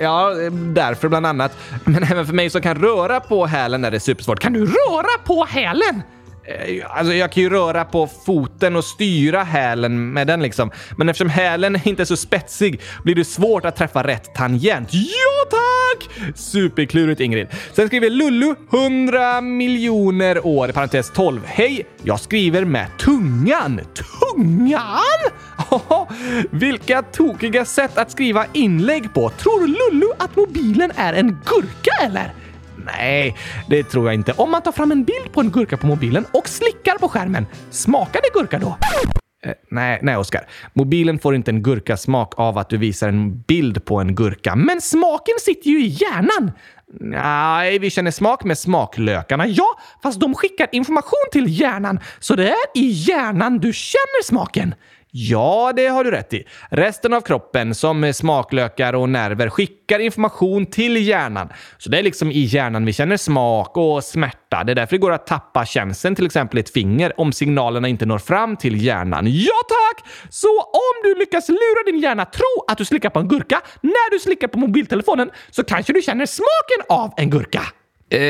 Ja, 0.00 0.30
därför 0.74 1.08
bland 1.08 1.26
annat. 1.26 1.58
Men 1.84 2.02
även 2.02 2.26
för 2.26 2.34
mig 2.34 2.50
som 2.50 2.62
kan 2.62 2.76
röra 2.76 3.20
på 3.20 3.46
hälen 3.46 3.84
är 3.84 3.90
det 3.90 4.00
supersvårt. 4.00 4.40
Kan 4.40 4.52
du 4.52 4.66
röra 4.66 5.18
på 5.24 5.44
hälen? 5.44 6.02
Eh, 6.48 6.98
alltså 6.98 7.14
jag 7.14 7.32
kan 7.32 7.42
ju 7.42 7.50
röra 7.50 7.84
på 7.84 8.08
foten 8.26 8.76
och 8.76 8.84
styra 8.84 9.42
hälen 9.42 10.12
med 10.12 10.26
den 10.26 10.42
liksom. 10.42 10.70
Men 10.96 11.08
eftersom 11.08 11.30
hälen 11.30 11.80
inte 11.84 12.02
är 12.02 12.04
så 12.04 12.16
spetsig 12.16 12.80
blir 13.04 13.14
det 13.14 13.24
svårt 13.24 13.64
att 13.64 13.76
träffa 13.76 14.06
rätt 14.06 14.34
tangent. 14.34 14.88
Ja 14.92 15.50
tack! 15.50 16.10
Superklurigt 16.36 17.20
Ingrid. 17.20 17.46
Sen 17.72 17.86
skriver 17.86 18.10
Lullu 18.10 18.54
100 18.72 19.40
miljoner 19.40 20.46
år, 20.46 20.68
parentes 20.68 21.10
12. 21.14 21.40
Hej! 21.44 21.86
Jag 22.02 22.20
skriver 22.20 22.64
med 22.64 22.86
tungan. 22.98 23.80
Tungan? 24.34 24.80
Vilka 26.50 27.02
tokiga 27.02 27.64
sätt 27.64 27.98
att 27.98 28.10
skriva 28.10 28.46
inlägg 28.52 29.14
på. 29.14 29.30
Tror 29.30 29.66
Lullu 29.66 30.06
att 30.18 30.36
mobilen 30.36 30.92
är 30.96 31.12
en 31.12 31.28
gurka 31.28 31.90
eller? 32.02 32.32
Nej, 32.86 33.36
det 33.68 33.84
tror 33.84 34.06
jag 34.06 34.14
inte. 34.14 34.32
Om 34.32 34.50
man 34.50 34.62
tar 34.62 34.72
fram 34.72 34.92
en 34.92 35.04
bild 35.04 35.32
på 35.32 35.40
en 35.40 35.50
gurka 35.50 35.76
på 35.76 35.86
mobilen 35.86 36.24
och 36.32 36.48
slickar 36.48 36.98
på 36.98 37.08
skärmen, 37.08 37.46
smakar 37.70 38.20
det 38.22 38.40
gurka 38.40 38.58
då? 38.58 38.76
Eh, 39.46 39.52
nej, 39.70 39.98
nej 40.02 40.16
Oskar. 40.16 40.48
Mobilen 40.72 41.18
får 41.18 41.34
inte 41.34 41.50
en 41.50 41.62
gurkasmak 41.62 42.34
av 42.36 42.58
att 42.58 42.68
du 42.68 42.76
visar 42.76 43.08
en 43.08 43.40
bild 43.40 43.84
på 43.84 44.00
en 44.00 44.14
gurka. 44.14 44.56
Men 44.56 44.80
smaken 44.80 45.34
sitter 45.40 45.70
ju 45.70 45.84
i 45.84 45.86
hjärnan! 45.86 46.52
Nej, 47.00 47.78
vi 47.78 47.90
känner 47.90 48.10
smak 48.10 48.44
med 48.44 48.58
smaklökarna. 48.58 49.46
Ja, 49.46 49.66
fast 50.02 50.20
de 50.20 50.34
skickar 50.34 50.68
information 50.72 51.28
till 51.32 51.60
hjärnan, 51.60 52.00
så 52.18 52.34
det 52.34 52.48
är 52.48 52.56
i 52.74 52.86
hjärnan 52.86 53.58
du 53.58 53.72
känner 53.72 54.24
smaken. 54.24 54.74
Ja, 55.18 55.72
det 55.76 55.86
har 55.86 56.04
du 56.04 56.10
rätt 56.10 56.34
i. 56.34 56.44
Resten 56.70 57.12
av 57.12 57.20
kroppen, 57.20 57.74
som 57.74 58.04
eh, 58.04 58.12
smaklökar 58.12 58.92
och 58.92 59.08
nerver, 59.08 59.50
skickar 59.50 59.98
information 59.98 60.66
till 60.66 60.96
hjärnan. 60.96 61.48
Så 61.78 61.90
det 61.90 61.98
är 61.98 62.02
liksom 62.02 62.30
i 62.30 62.40
hjärnan 62.40 62.84
vi 62.84 62.92
känner 62.92 63.16
smak 63.16 63.76
och 63.76 64.04
smärta. 64.04 64.64
Det 64.64 64.72
är 64.72 64.74
därför 64.74 64.96
det 64.96 65.00
går 65.00 65.12
att 65.12 65.26
tappa 65.26 65.66
känseln, 65.66 66.14
till 66.14 66.26
exempel 66.26 66.58
ett 66.58 66.70
finger, 66.70 67.20
om 67.20 67.32
signalerna 67.32 67.88
inte 67.88 68.06
når 68.06 68.18
fram 68.18 68.56
till 68.56 68.84
hjärnan. 68.84 69.26
Ja 69.26 69.54
tack! 69.68 70.06
Så 70.30 70.60
om 70.60 71.02
du 71.02 71.14
lyckas 71.18 71.48
lura 71.48 71.82
din 71.86 72.00
hjärna 72.00 72.24
tro 72.24 72.64
att 72.68 72.78
du 72.78 72.84
slickar 72.84 73.10
på 73.10 73.18
en 73.18 73.28
gurka 73.28 73.60
när 73.80 74.10
du 74.10 74.18
slickar 74.18 74.48
på 74.48 74.58
mobiltelefonen 74.58 75.30
så 75.50 75.64
kanske 75.64 75.92
du 75.92 76.02
känner 76.02 76.26
smaken 76.26 76.86
av 76.88 77.12
en 77.16 77.30
gurka. 77.30 77.62
Eh, 78.10 78.20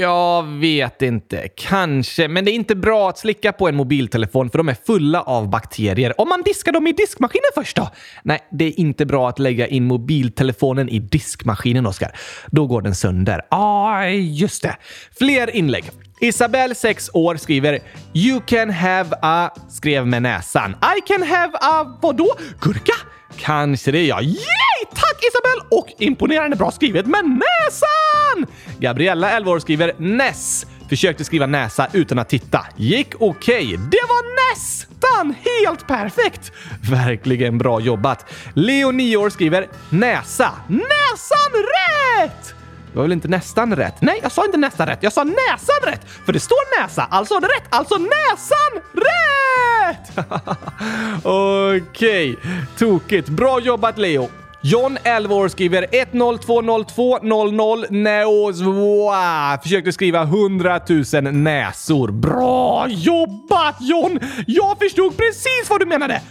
jag 0.00 0.42
vet 0.42 1.02
inte. 1.02 1.48
Kanske. 1.56 2.28
Men 2.28 2.44
det 2.44 2.50
är 2.50 2.54
inte 2.54 2.74
bra 2.76 3.08
att 3.08 3.18
slicka 3.18 3.52
på 3.52 3.68
en 3.68 3.76
mobiltelefon 3.76 4.50
för 4.50 4.58
de 4.58 4.68
är 4.68 4.76
fulla 4.86 5.22
av 5.22 5.50
bakterier. 5.50 6.20
Om 6.20 6.28
man 6.28 6.42
diskar 6.42 6.72
dem 6.72 6.86
i 6.86 6.92
diskmaskinen 6.92 7.50
först 7.54 7.76
då? 7.76 7.90
Nej, 8.22 8.40
det 8.50 8.64
är 8.64 8.80
inte 8.80 9.06
bra 9.06 9.28
att 9.28 9.38
lägga 9.38 9.66
in 9.66 9.84
mobiltelefonen 9.84 10.88
i 10.88 10.98
diskmaskinen, 10.98 11.86
Oskar. 11.86 12.12
Då 12.50 12.66
går 12.66 12.82
den 12.82 12.94
sönder. 12.94 13.42
Ah, 13.50 14.04
just 14.06 14.62
det. 14.62 14.76
Fler 15.18 15.56
inlägg. 15.56 15.84
Isabelle, 16.20 16.74
6 16.74 17.10
år, 17.12 17.36
skriver 17.36 17.80
“You 18.14 18.40
can 18.46 18.70
have 18.70 19.16
a...” 19.22 19.50
skrev 19.68 20.06
med 20.06 20.22
näsan. 20.22 20.70
“I 20.70 21.00
can 21.06 21.22
have 21.22 21.52
a...” 21.60 21.98
vadå? 22.02 22.34
Gurka? 22.60 22.92
Kanske 23.38 23.90
det, 23.90 24.06
ja. 24.06 24.20
Yay! 24.20 24.84
Tack 24.94 25.24
Isabelle! 25.28 25.66
Och 25.70 25.86
imponerande 25.98 26.56
bra 26.56 26.70
skrivet 26.70 27.06
med 27.06 27.24
näsan! 27.24 28.54
Gabriella, 28.78 29.30
11 29.30 29.50
år, 29.50 29.58
skriver 29.58 29.92
Ness. 29.98 30.66
Försökte 30.88 31.24
skriva 31.24 31.46
näsa 31.46 31.88
utan 31.92 32.18
att 32.18 32.28
titta. 32.28 32.66
Gick 32.76 33.14
okej. 33.18 33.64
Okay. 33.64 33.76
Det 33.76 34.02
var 34.08 34.50
nästan 34.52 35.34
helt 35.44 35.86
perfekt! 35.86 36.52
Verkligen 36.90 37.58
bra 37.58 37.80
jobbat. 37.80 38.26
Leo, 38.54 38.90
9 38.90 39.16
år, 39.16 39.30
skriver 39.30 39.68
näsa. 39.90 40.52
Näsan 40.68 41.52
rätt! 41.52 42.54
Det 42.92 42.98
var 42.98 43.02
väl 43.02 43.12
inte 43.12 43.28
nästan 43.28 43.76
rätt? 43.76 43.94
Nej, 44.00 44.20
jag 44.22 44.32
sa 44.32 44.44
inte 44.44 44.58
nästan 44.58 44.86
rätt. 44.86 44.98
Jag 45.02 45.12
sa 45.12 45.24
näsan 45.24 45.92
rätt! 45.92 46.00
För 46.26 46.32
det 46.32 46.40
står 46.40 46.82
näsa, 46.82 47.04
alltså 47.10 47.34
rätt. 47.34 47.64
Alltså 47.70 47.94
näsan 47.94 48.82
rätt! 48.92 49.23
Okej, 51.22 52.32
okay. 52.32 52.36
tokigt. 52.78 53.28
Bra 53.28 53.60
jobbat 53.60 53.98
Leo. 53.98 54.28
John, 54.66 54.98
11 55.04 55.34
år, 55.34 55.48
skriver 55.48 55.86
10202000 55.92 58.02
Neos. 58.02 58.60
Försökte 59.62 59.92
skriva 59.92 60.22
100 60.22 60.80
000 60.88 61.04
näsor. 61.32 62.10
Bra 62.10 62.86
jobbat 62.88 63.76
John! 63.80 64.18
Jag 64.46 64.78
förstod 64.78 65.16
precis 65.16 65.70
vad 65.70 65.80
du 65.80 65.86
menade. 65.86 66.14
100 66.14 66.22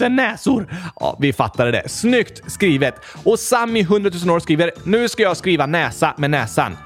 000 0.00 0.12
näsor! 0.12 0.66
Ja, 1.00 1.16
vi 1.20 1.32
fattade 1.32 1.70
det. 1.70 1.88
Snyggt 1.88 2.52
skrivet. 2.52 2.94
Och 3.24 3.38
Sammy, 3.38 3.80
100 3.80 4.10
000 4.24 4.36
år, 4.36 4.40
skriver 4.40 4.70
“Nu 4.84 5.08
ska 5.08 5.22
jag 5.22 5.36
skriva 5.36 5.66
näsa 5.66 6.14
med 6.18 6.30
näsan”. 6.30 6.76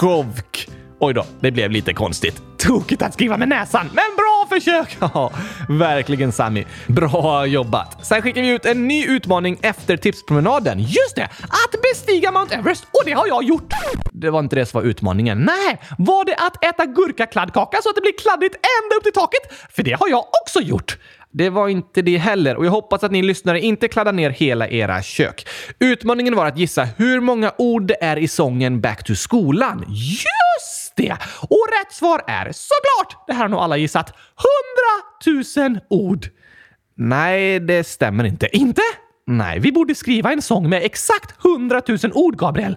Kovk. 0.00 0.68
Oj 1.00 1.14
då, 1.14 1.24
det 1.40 1.50
blev 1.50 1.70
lite 1.70 1.94
konstigt. 1.94 2.53
Tokigt 2.66 3.02
att 3.02 3.14
skriva 3.14 3.36
med 3.36 3.48
näsan, 3.48 3.86
men 3.86 4.04
bra 4.16 4.46
försök! 4.48 4.96
Ja, 5.14 5.32
verkligen 5.68 6.32
Sami. 6.32 6.64
Bra 6.86 7.46
jobbat! 7.46 8.06
Sen 8.06 8.22
skickar 8.22 8.42
vi 8.42 8.48
ut 8.48 8.66
en 8.66 8.88
ny 8.88 9.06
utmaning 9.06 9.58
efter 9.62 9.96
tipspromenaden. 9.96 10.78
Just 10.78 11.16
det! 11.16 11.24
Att 11.42 11.82
bestiga 11.82 12.32
Mount 12.32 12.54
Everest 12.54 12.84
och 12.84 13.02
det 13.04 13.12
har 13.12 13.26
jag 13.26 13.44
gjort! 13.44 13.72
Det 14.12 14.30
var 14.30 14.40
inte 14.40 14.56
det 14.56 14.66
som 14.66 14.80
var 14.80 14.88
utmaningen. 14.88 15.38
Nej, 15.38 15.80
var 15.98 16.24
det 16.24 16.34
att 16.34 16.64
äta 16.64 16.86
gurkakladdkaka 16.86 17.78
så 17.82 17.88
att 17.88 17.94
det 17.94 18.00
blir 18.00 18.18
kladdigt 18.18 18.54
ända 18.54 18.96
upp 18.96 19.02
till 19.02 19.12
taket? 19.12 19.70
För 19.70 19.82
det 19.82 19.92
har 19.92 20.08
jag 20.08 20.24
också 20.42 20.60
gjort. 20.60 20.98
Det 21.32 21.50
var 21.50 21.68
inte 21.68 22.02
det 22.02 22.16
heller 22.18 22.56
och 22.56 22.66
jag 22.66 22.70
hoppas 22.70 23.04
att 23.04 23.12
ni 23.12 23.22
lyssnare 23.22 23.60
inte 23.60 23.88
kladdar 23.88 24.12
ner 24.12 24.30
hela 24.30 24.68
era 24.68 25.02
kök. 25.02 25.46
Utmaningen 25.78 26.36
var 26.36 26.46
att 26.46 26.58
gissa 26.58 26.88
hur 26.96 27.20
många 27.20 27.52
ord 27.58 27.86
det 27.86 28.04
är 28.04 28.16
i 28.16 28.28
sången 28.28 28.80
Back 28.80 29.04
to 29.04 29.14
skolan. 29.14 29.84
Just 29.88 30.83
det! 30.96 31.16
Och 31.40 31.66
rätt 31.80 31.92
svar 31.92 32.22
är 32.26 32.52
såklart, 32.52 33.26
det 33.26 33.32
här 33.32 33.40
har 33.42 33.48
nog 33.48 33.60
alla 33.60 33.76
gissat, 33.76 34.12
100 35.56 35.70
000 35.70 35.80
ord. 35.90 36.26
Nej, 36.96 37.60
det 37.60 37.84
stämmer 37.84 38.24
inte. 38.24 38.56
Inte? 38.56 38.82
Nej, 39.26 39.58
vi 39.58 39.72
borde 39.72 39.94
skriva 39.94 40.32
en 40.32 40.42
sång 40.42 40.68
med 40.68 40.82
exakt 40.82 41.44
100 41.44 41.82
000 41.88 41.98
ord, 42.14 42.36
Gabriel. 42.38 42.76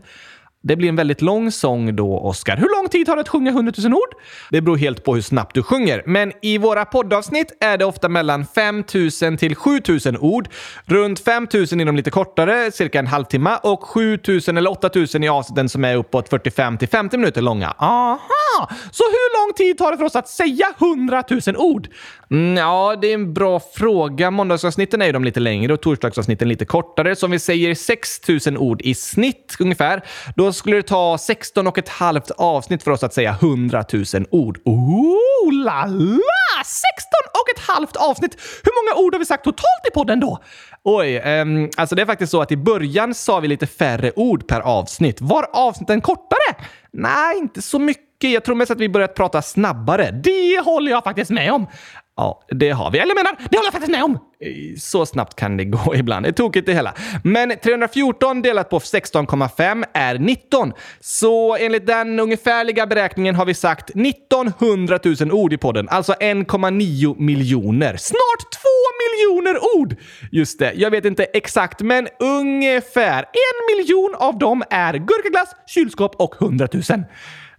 Det 0.67 0.75
blir 0.75 0.89
en 0.89 0.95
väldigt 0.95 1.21
lång 1.21 1.51
sång 1.51 1.95
då, 1.95 2.19
Oscar. 2.19 2.57
Hur 2.57 2.81
lång 2.81 2.89
tid 2.89 3.05
tar 3.05 3.15
det 3.15 3.21
att 3.21 3.29
sjunga 3.29 3.51
100 3.51 3.73
000 3.77 3.93
ord? 3.93 4.09
Det 4.51 4.61
beror 4.61 4.77
helt 4.77 5.03
på 5.03 5.15
hur 5.15 5.21
snabbt 5.21 5.55
du 5.55 5.63
sjunger, 5.63 6.03
men 6.05 6.33
i 6.41 6.57
våra 6.57 6.85
poddavsnitt 6.85 7.57
är 7.59 7.77
det 7.77 7.85
ofta 7.85 8.09
mellan 8.09 8.45
5 8.45 8.83
000 9.21 9.37
till 9.37 9.55
7 9.55 9.81
000 10.05 10.17
ord. 10.17 10.49
Runt 10.85 11.19
5 11.19 11.47
000 11.53 11.63
är 11.63 11.85
de 11.85 11.95
lite 11.95 12.11
kortare, 12.11 12.71
cirka 12.71 12.99
en 12.99 13.07
halvtimme, 13.07 13.57
och 13.63 13.83
7 13.83 14.19
000 14.27 14.57
eller 14.57 14.71
8 14.71 14.89
000 14.95 15.23
i 15.23 15.27
avsnitten 15.27 15.69
som 15.69 15.85
är 15.85 15.95
uppåt 15.95 16.29
45 16.29 16.77
till 16.77 16.87
50 16.87 17.17
minuter 17.17 17.41
långa. 17.41 17.73
Aha! 17.77 18.69
Så 18.91 19.03
hur 19.03 19.45
lång 19.45 19.53
tid 19.53 19.77
tar 19.77 19.91
det 19.91 19.97
för 19.97 20.05
oss 20.05 20.15
att 20.15 20.27
säga 20.27 20.67
100 20.79 21.23
000 21.47 21.57
ord? 21.57 21.87
Mm, 22.31 22.57
ja, 22.57 22.95
det 23.01 23.07
är 23.07 23.13
en 23.13 23.33
bra 23.33 23.59
fråga. 23.73 24.31
Måndagsavsnitten 24.31 25.01
är 25.01 25.05
ju 25.05 25.11
de 25.11 25.23
lite 25.23 25.39
längre 25.39 25.73
och 25.73 25.81
torsdagsavsnitten 25.81 26.49
lite 26.49 26.65
kortare. 26.65 27.15
Så 27.15 27.25
om 27.25 27.31
vi 27.31 27.39
säger 27.39 27.75
6 27.75 28.21
000 28.47 28.57
ord 28.57 28.81
i 28.81 28.93
snitt 28.95 29.55
ungefär, 29.59 30.01
då 30.35 30.53
skulle 30.57 30.75
det 30.75 30.83
ta 30.83 31.17
16 31.17 31.67
och 31.67 31.77
ett 31.77 31.89
halvt 31.89 32.31
avsnitt 32.31 32.83
för 32.83 32.91
oss 32.91 33.03
att 33.03 33.13
säga 33.13 33.31
100 33.31 33.83
000 33.93 34.03
ord. 34.31 34.59
Oh 34.65 35.53
la 35.53 35.85
la! 35.85 36.63
16 36.65 36.81
och 37.33 37.49
ett 37.55 37.67
halvt 37.67 37.95
avsnitt! 37.95 38.37
Hur 38.63 38.71
många 38.83 39.05
ord 39.05 39.13
har 39.13 39.19
vi 39.19 39.25
sagt 39.25 39.43
totalt 39.43 39.87
i 39.87 39.91
podden 39.93 40.19
då? 40.19 40.39
Oj, 40.83 41.19
um, 41.19 41.69
alltså 41.77 41.95
det 41.95 42.01
är 42.01 42.05
faktiskt 42.05 42.31
så 42.31 42.41
att 42.41 42.51
i 42.51 42.57
början 42.57 43.13
sa 43.13 43.39
vi 43.39 43.47
lite 43.47 43.67
färre 43.67 44.11
ord 44.15 44.47
per 44.47 44.59
avsnitt. 44.59 45.21
Var 45.21 45.47
avsnitten 45.53 46.01
kortare? 46.01 46.55
Nej, 46.93 47.37
inte 47.37 47.61
så 47.61 47.79
mycket. 47.79 48.31
Jag 48.31 48.43
tror 48.45 48.55
mest 48.55 48.71
att 48.71 48.79
vi 48.79 48.89
börjat 48.89 49.15
prata 49.15 49.41
snabbare. 49.41 50.11
Det 50.11 50.59
håller 50.65 50.91
jag 50.91 51.03
faktiskt 51.03 51.31
med 51.31 51.53
om. 51.53 51.67
Ja, 52.17 52.41
det 52.49 52.69
har 52.69 52.91
vi. 52.91 52.99
Eller 52.99 53.15
menar, 53.15 53.31
det 53.49 53.57
håller 53.57 53.67
jag 53.67 53.73
faktiskt 53.73 53.91
med 53.91 54.03
om! 54.03 54.19
Så 54.77 55.05
snabbt 55.05 55.35
kan 55.35 55.57
det 55.57 55.65
gå 55.65 55.95
ibland. 55.95 56.25
Det 56.25 56.29
är 56.29 56.33
tokigt 56.33 56.65
det 56.65 56.73
hela. 56.73 56.93
Men 57.23 57.53
314 57.63 58.41
delat 58.41 58.69
på 58.69 58.79
16,5 58.79 59.85
är 59.93 60.19
19. 60.19 60.73
Så 60.99 61.55
enligt 61.55 61.87
den 61.87 62.19
ungefärliga 62.19 62.87
beräkningen 62.87 63.35
har 63.35 63.45
vi 63.45 63.53
sagt 63.53 63.89
1900 63.89 64.99
000 65.03 65.31
ord 65.31 65.53
i 65.53 65.57
podden. 65.57 65.89
Alltså 65.89 66.13
1,9 66.13 67.19
miljoner. 67.19 67.97
Snart 67.97 68.51
2 68.51 68.67
miljoner 69.03 69.59
ord! 69.77 69.95
Just 70.31 70.59
det, 70.59 70.73
jag 70.75 70.91
vet 70.91 71.05
inte 71.05 71.23
exakt, 71.23 71.81
men 71.81 72.07
ungefär. 72.19 73.19
En 73.19 73.77
miljon 73.77 74.15
av 74.17 74.37
dem 74.37 74.63
är 74.69 74.93
gurkaglass, 74.93 75.49
kylskåp 75.67 76.15
och 76.15 76.41
100 76.41 76.67
000. 76.73 76.83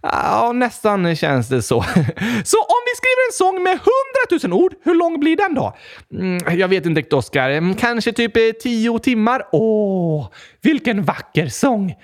Ja, 0.01 0.51
nästan 0.55 1.15
känns 1.15 1.49
det 1.49 1.61
så. 1.61 1.81
Så 2.43 2.57
om 2.57 2.81
vi 2.85 2.95
skriver 2.95 3.27
en 3.27 3.33
sång 3.33 3.63
med 3.63 3.79
hundratusen 3.79 4.53
ord, 4.53 4.73
hur 4.83 4.95
lång 4.95 5.19
blir 5.19 5.35
den 5.35 5.55
då? 5.55 5.77
Mm, 6.13 6.59
jag 6.59 6.67
vet 6.67 6.85
inte 6.85 6.99
riktigt, 6.99 7.13
Oskar. 7.13 7.49
Mm, 7.49 7.75
kanske 7.75 8.11
typ 8.13 8.37
eh, 8.37 8.41
tio 8.61 8.99
timmar? 8.99 9.43
Åh, 9.51 10.29
vilken 10.61 11.03
vacker 11.03 11.47
sång! 11.47 11.95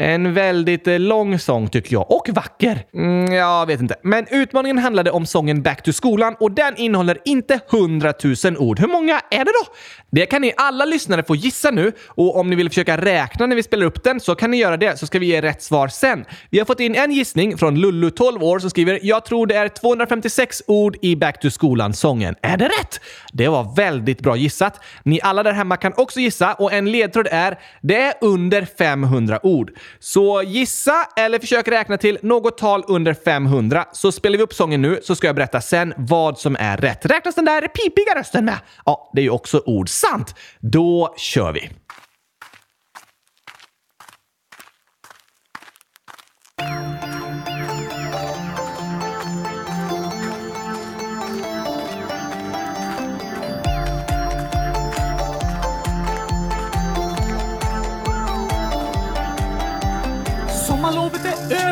En 0.00 0.34
väldigt 0.34 0.86
eh, 0.86 0.98
lång 0.98 1.38
sång 1.38 1.68
tycker 1.68 1.92
jag. 1.92 2.10
Och 2.10 2.28
vacker. 2.32 2.84
Mm, 2.94 3.32
jag 3.32 3.66
vet 3.66 3.80
inte. 3.80 3.94
Men 4.02 4.26
utmaningen 4.30 4.78
handlade 4.78 5.10
om 5.10 5.26
sången 5.26 5.62
Back 5.62 5.82
to 5.82 5.92
skolan 5.92 6.36
och 6.40 6.52
den 6.52 6.76
innehåller 6.76 7.18
inte 7.24 7.60
100 7.72 8.12
000 8.44 8.56
ord. 8.58 8.80
Hur 8.80 8.88
många 8.88 9.20
är 9.30 9.38
det 9.38 9.50
då? 9.64 9.74
Det 10.10 10.26
kan 10.26 10.42
ni 10.42 10.52
alla 10.56 10.84
lyssnare 10.84 11.22
få 11.22 11.36
gissa 11.36 11.70
nu 11.70 11.92
och 12.06 12.36
om 12.36 12.50
ni 12.50 12.56
vill 12.56 12.68
försöka 12.68 12.96
räkna 12.96 13.46
när 13.46 13.56
vi 13.56 13.62
spelar 13.62 13.86
upp 13.86 14.04
den 14.04 14.20
så 14.20 14.34
kan 14.34 14.50
ni 14.50 14.56
göra 14.56 14.76
det 14.76 14.98
så 14.98 15.06
ska 15.06 15.18
vi 15.18 15.26
ge 15.26 15.42
rätt 15.42 15.62
svar 15.62 15.88
sen. 15.88 16.24
Vi 16.50 16.58
har 16.58 16.66
fått 16.66 16.80
in 16.80 16.94
en 16.94 17.12
gissning 17.12 17.58
från 17.58 17.80
Lullu, 17.80 18.10
12 18.10 18.42
år, 18.42 18.58
som 18.58 18.70
skriver 18.70 19.00
“Jag 19.02 19.24
tror 19.24 19.46
det 19.46 19.54
är 19.54 19.68
256 19.68 20.62
ord 20.66 20.96
i 21.02 21.16
Back 21.16 21.40
to 21.40 21.50
skolan-sången”. 21.50 22.34
Är 22.42 22.56
det 22.56 22.64
rätt? 22.64 23.00
Det 23.32 23.48
var 23.48 23.76
väldigt 23.76 24.20
bra 24.20 24.36
gissat. 24.36 24.80
Ni 25.02 25.20
alla 25.22 25.42
där 25.42 25.52
hemma 25.52 25.76
kan 25.76 25.92
också 25.96 26.20
gissa 26.20 26.54
och 26.54 26.72
en 26.72 26.92
ledtråd 26.92 27.28
är 27.30 27.58
“Det 27.80 28.00
är 28.00 28.14
under 28.20 28.64
500 28.64 29.46
ord”. 29.46 29.70
Så 29.98 30.42
gissa 30.42 31.06
eller 31.16 31.38
försök 31.38 31.68
räkna 31.68 31.98
till 31.98 32.18
något 32.22 32.58
tal 32.58 32.84
under 32.88 33.14
500 33.14 33.84
så 33.92 34.12
spelar 34.12 34.36
vi 34.36 34.42
upp 34.42 34.54
sången 34.54 34.82
nu 34.82 35.00
så 35.02 35.14
ska 35.14 35.26
jag 35.26 35.36
berätta 35.36 35.60
sen 35.60 35.94
vad 35.96 36.38
som 36.38 36.56
är 36.60 36.76
rätt. 36.76 37.06
Räknas 37.06 37.34
den 37.34 37.44
där 37.44 37.68
pipiga 37.68 38.18
rösten 38.20 38.44
med? 38.44 38.58
Ja, 38.84 39.10
det 39.14 39.20
är 39.20 39.24
ju 39.24 39.30
också 39.30 39.62
ord. 39.66 39.88
Sant! 39.88 40.34
Då 40.60 41.14
kör 41.16 41.52
vi! 41.52 41.70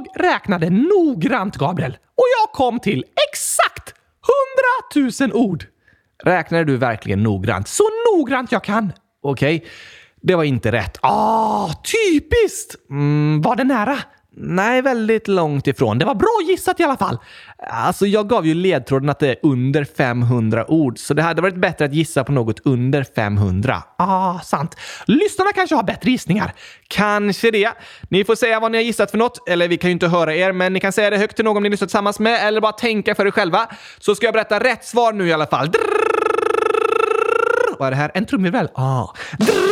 Jag 0.00 0.24
räknade 0.24 0.70
noggrant, 0.70 1.56
Gabriel, 1.56 1.92
och 1.92 2.24
jag 2.40 2.52
kom 2.52 2.80
till 2.80 3.04
exakt 3.30 3.94
100 4.98 5.32
000 5.32 5.32
ord. 5.32 5.64
Räknade 6.24 6.64
du 6.64 6.76
verkligen 6.76 7.22
noggrant? 7.22 7.68
Så 7.68 7.84
noggrant 8.12 8.52
jag 8.52 8.64
kan. 8.64 8.92
Okej, 9.22 9.64
det 10.22 10.34
var 10.34 10.44
inte 10.44 10.72
rätt. 10.72 10.98
Ah, 11.02 11.68
typiskt! 11.68 12.90
Mm, 12.90 13.42
var 13.42 13.56
det 13.56 13.64
nära? 13.64 13.98
Nej, 14.36 14.82
väldigt 14.82 15.28
långt 15.28 15.66
ifrån. 15.66 15.98
Det 15.98 16.04
var 16.04 16.14
bra 16.14 16.38
gissat 16.48 16.80
i 16.80 16.82
alla 16.82 16.96
fall. 16.96 17.18
Alltså, 17.70 18.06
jag 18.06 18.28
gav 18.28 18.46
ju 18.46 18.54
ledtråden 18.54 19.08
att 19.08 19.18
det 19.18 19.28
är 19.28 19.36
under 19.42 19.84
500 19.84 20.70
ord, 20.70 20.98
så 20.98 21.14
det 21.14 21.22
hade 21.22 21.42
varit 21.42 21.56
bättre 21.56 21.84
att 21.84 21.94
gissa 21.94 22.24
på 22.24 22.32
något 22.32 22.60
under 22.64 23.04
500. 23.04 23.82
Ah, 23.96 24.38
sant. 24.38 24.76
Lyssnarna 25.06 25.52
kanske 25.52 25.76
har 25.76 25.82
bättre 25.82 26.10
gissningar. 26.10 26.52
Kanske 26.88 27.50
det. 27.50 27.70
Ni 28.08 28.24
får 28.24 28.34
säga 28.34 28.60
vad 28.60 28.72
ni 28.72 28.78
har 28.78 28.82
gissat 28.82 29.10
för 29.10 29.18
något, 29.18 29.48
eller 29.48 29.68
vi 29.68 29.76
kan 29.76 29.90
ju 29.90 29.92
inte 29.92 30.08
höra 30.08 30.34
er, 30.34 30.52
men 30.52 30.72
ni 30.72 30.80
kan 30.80 30.92
säga 30.92 31.10
det 31.10 31.18
högt 31.18 31.36
till 31.36 31.44
någon 31.44 31.62
ni 31.62 31.68
lyssnar 31.68 31.86
tillsammans 31.86 32.18
med, 32.18 32.46
eller 32.46 32.60
bara 32.60 32.72
tänka 32.72 33.14
för 33.14 33.26
er 33.26 33.30
själva. 33.30 33.66
Så 33.98 34.14
ska 34.14 34.26
jag 34.26 34.34
berätta 34.34 34.60
rätt 34.60 34.84
svar 34.84 35.12
nu 35.12 35.28
i 35.28 35.32
alla 35.32 35.46
fall. 35.46 35.70
Drrrr. 35.70 37.76
Vad 37.78 37.86
är 37.86 37.90
det 37.90 37.96
här? 37.96 38.10
En 38.14 38.26
trumvirvel? 38.26 38.68
Ah. 38.74 39.06
Drrr. 39.38 39.69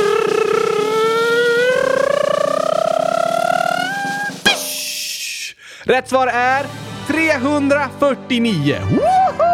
Rätt 5.88 6.08
svar 6.08 6.26
är 6.26 6.66
349. 7.06 8.76
Woho! 8.90 9.47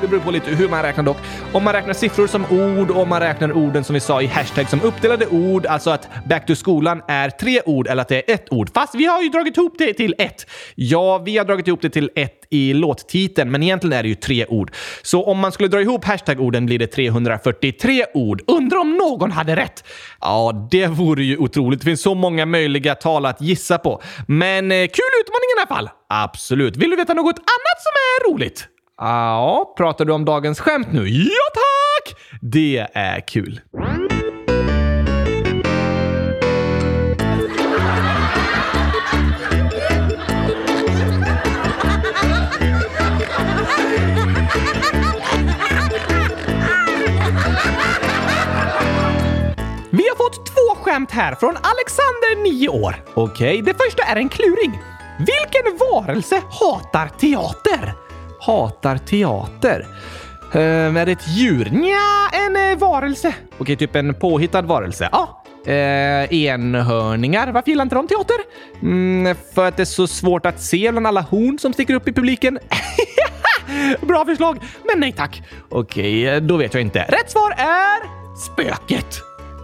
Det 0.00 0.08
beror 0.08 0.20
på 0.20 0.30
lite 0.30 0.50
hur 0.50 0.68
man 0.68 0.82
räknar 0.82 1.04
dock. 1.04 1.16
Om 1.52 1.64
man 1.64 1.72
räknar 1.72 1.94
siffror 1.94 2.26
som 2.26 2.44
ord 2.44 2.90
och 2.90 3.02
om 3.02 3.08
man 3.08 3.20
räknar 3.20 3.52
orden 3.52 3.84
som 3.84 3.94
vi 3.94 4.00
sa 4.00 4.22
i 4.22 4.26
hashtag 4.26 4.68
som 4.68 4.82
uppdelade 4.82 5.26
ord, 5.26 5.66
alltså 5.66 5.90
att 5.90 6.08
back 6.28 6.46
to 6.46 6.54
skolan 6.54 7.02
är 7.08 7.30
tre 7.30 7.60
ord 7.66 7.88
eller 7.88 8.02
att 8.02 8.08
det 8.08 8.30
är 8.30 8.34
ett 8.34 8.52
ord. 8.52 8.70
Fast 8.74 8.94
vi 8.94 9.04
har 9.04 9.22
ju 9.22 9.28
dragit 9.28 9.56
ihop 9.56 9.74
det 9.78 9.94
till 9.94 10.14
ett. 10.18 10.46
Ja, 10.74 11.18
vi 11.18 11.38
har 11.38 11.44
dragit 11.44 11.68
ihop 11.68 11.82
det 11.82 11.90
till 11.90 12.10
ett 12.14 12.46
i 12.50 12.74
låttiteln, 12.74 13.50
men 13.50 13.62
egentligen 13.62 13.98
är 13.98 14.02
det 14.02 14.08
ju 14.08 14.14
tre 14.14 14.46
ord. 14.46 14.72
Så 15.02 15.24
om 15.24 15.38
man 15.38 15.52
skulle 15.52 15.68
dra 15.68 15.80
ihop 15.80 16.04
hashtag-orden 16.04 16.66
blir 16.66 16.78
det 16.78 16.86
343 16.86 18.04
ord. 18.14 18.42
Undrar 18.46 18.78
om 18.78 18.96
någon 18.96 19.30
hade 19.30 19.56
rätt? 19.56 19.84
Ja, 20.20 20.68
det 20.70 20.86
vore 20.86 21.24
ju 21.24 21.36
otroligt. 21.36 21.80
Det 21.80 21.84
finns 21.84 22.02
så 22.02 22.14
många 22.14 22.46
möjliga 22.46 22.94
tal 22.94 23.26
att 23.26 23.40
gissa 23.40 23.78
på. 23.78 24.02
Men 24.28 24.72
eh, 24.72 24.76
kul 24.76 25.12
utmaning 25.20 25.48
i 25.56 25.60
alla 25.60 25.76
fall! 25.76 25.90
Absolut. 26.08 26.76
Vill 26.76 26.90
du 26.90 26.96
veta 26.96 27.14
något 27.14 27.38
annat 27.38 27.78
som 27.82 27.92
är 27.92 28.32
roligt? 28.32 28.68
Ja, 28.98 29.74
pratar 29.76 30.04
du 30.04 30.12
om 30.12 30.24
dagens 30.24 30.60
skämt 30.60 30.92
nu? 30.92 31.08
Ja, 31.08 31.30
tack! 31.54 32.16
Det 32.40 32.86
är 32.92 33.20
kul. 33.28 33.60
Vi 49.90 50.08
har 50.08 50.16
fått 50.16 50.46
två 50.46 50.82
skämt 50.82 51.10
här 51.10 51.34
från 51.34 51.56
Alexander, 51.56 52.42
9 52.42 52.68
år. 52.68 53.04
Okej, 53.14 53.62
det 53.62 53.74
första 53.84 54.02
är 54.02 54.16
en 54.16 54.28
kluring. 54.28 54.80
Vilken 55.18 55.78
varelse 55.90 56.42
hatar 56.50 57.08
teater? 57.08 58.05
Hatar 58.46 58.98
teater? 58.98 59.86
Ehm, 60.52 60.96
är 60.96 61.06
det 61.06 61.12
ett 61.12 61.28
djur? 61.28 61.68
Nja, 61.72 62.46
en 62.46 62.72
eh, 62.72 62.78
varelse. 62.78 63.34
Okej, 63.58 63.76
typ 63.76 63.96
en 63.96 64.14
påhittad 64.14 64.62
varelse. 64.62 65.08
Ja. 65.12 65.42
Eh, 65.72 66.34
enhörningar. 66.34 67.52
Varför 67.52 67.70
gillar 67.70 67.82
inte 67.82 67.94
de 67.94 68.08
teater? 68.08 68.36
Mm, 68.82 69.36
för 69.54 69.68
att 69.68 69.76
det 69.76 69.82
är 69.82 69.84
så 69.84 70.06
svårt 70.06 70.46
att 70.46 70.62
se 70.62 70.90
bland 70.90 71.06
alla 71.06 71.20
horn 71.20 71.58
som 71.58 71.72
sticker 71.72 71.94
upp 71.94 72.08
i 72.08 72.12
publiken. 72.12 72.58
Bra 74.00 74.24
förslag, 74.24 74.58
men 74.84 75.00
nej 75.00 75.12
tack. 75.12 75.42
Okej, 75.68 76.28
eh, 76.28 76.40
då 76.40 76.56
vet 76.56 76.74
jag 76.74 76.80
inte. 76.80 77.02
Rätt 77.08 77.30
svar 77.30 77.50
är 77.56 77.98
spöket. 78.38 79.20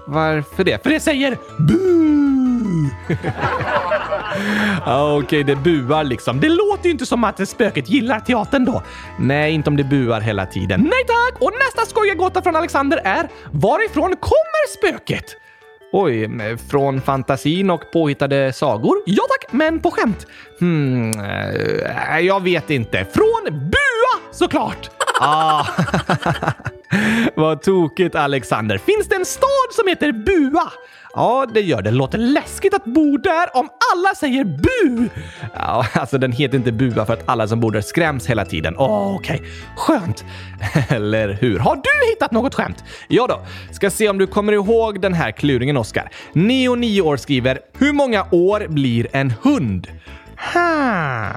Varför 0.07 0.65
det? 0.65 0.83
För 0.83 0.91
det 0.91 1.01
säger 1.01 1.37
bu. 1.59 2.42
ah, 4.85 5.15
Okej, 5.15 5.25
okay, 5.25 5.43
det 5.43 5.57
buar 5.57 6.05
liksom. 6.05 6.41
Det 6.41 6.49
låter 6.49 6.85
ju 6.85 6.91
inte 6.91 7.07
som 7.07 7.25
att 7.25 7.49
spöket 7.49 7.89
gillar 7.89 8.21
teatern 8.21 8.65
då. 8.65 8.83
Nej, 9.19 9.53
inte 9.53 9.71
om 9.71 9.77
det 9.77 9.85
buar 9.85 10.21
hela 10.21 10.47
tiden. 10.47 10.81
Nej 10.81 11.05
tack! 11.07 11.43
Och 11.43 11.53
nästa 11.67 11.91
skojiga 11.91 12.15
gåta 12.15 12.43
från 12.43 12.57
Alexander 12.57 13.01
är 13.05 13.29
varifrån 13.51 14.17
kommer 14.17 14.79
spöket? 14.79 15.25
Oj, 15.93 16.25
eh, 16.25 16.57
från 16.71 17.01
fantasin 17.01 17.71
och 17.71 17.83
påhittade 17.93 18.53
sagor? 18.53 19.03
Ja 19.07 19.23
tack, 19.29 19.53
men 19.53 19.81
på 19.81 19.91
skämt. 19.91 20.27
Hmm, 20.61 21.11
eh, 21.11 22.19
jag 22.19 22.43
vet 22.43 22.71
inte. 22.71 23.05
Från 23.05 23.61
bua 23.61 24.33
såklart! 24.33 24.91
Ah. 25.23 25.67
Vad 27.37 27.63
tokigt 27.63 28.15
Alexander. 28.15 28.79
Finns 28.79 29.09
det 29.09 29.15
en 29.15 29.25
stad 29.25 29.69
som 29.73 29.89
heter 29.89 30.13
Bua? 30.13 30.73
Ja, 31.15 31.47
det 31.55 31.61
gör 31.61 31.83
det. 31.83 31.91
Låter 31.91 32.19
läskigt 32.19 32.75
att 32.75 32.85
bo 32.85 33.17
där 33.17 33.57
om 33.57 33.69
alla 33.93 34.15
säger 34.15 34.45
bu! 34.45 35.09
Ja, 35.55 35.87
alltså 35.95 36.19
den 36.19 36.33
heter 36.33 36.59
inte 36.59 36.73
Bua 36.73 37.07
för 37.07 37.13
att 37.13 37.23
alla 37.29 37.49
som 37.49 37.61
bor 37.61 37.71
där 37.71 37.81
skräms 37.81 38.27
hela 38.27 38.45
tiden. 38.45 38.77
oh, 38.77 39.17
okej. 39.17 39.37
Okay. 39.37 39.51
Skönt. 39.77 40.25
Eller 40.89 41.29
hur? 41.29 41.59
Har 41.59 41.77
du 41.77 42.11
hittat 42.11 42.33
något 42.33 42.55
skämt? 42.55 42.85
Ja 43.09 43.27
då. 43.27 43.41
Ska 43.73 43.91
se 43.91 44.09
om 44.09 44.19
du 44.19 44.27
kommer 44.27 44.53
ihåg 44.53 45.01
den 45.01 45.15
här 45.15 45.31
kluringen, 45.31 45.77
Oskar. 45.77 46.11
Neo, 46.33 46.75
9 46.75 47.03
år 47.03 47.17
skriver 47.17 47.59
“Hur 47.79 47.93
många 47.93 48.27
år 48.31 48.67
blir 48.69 49.07
en 49.13 49.35
hund?” 49.43 49.89
Ha. 50.55 51.31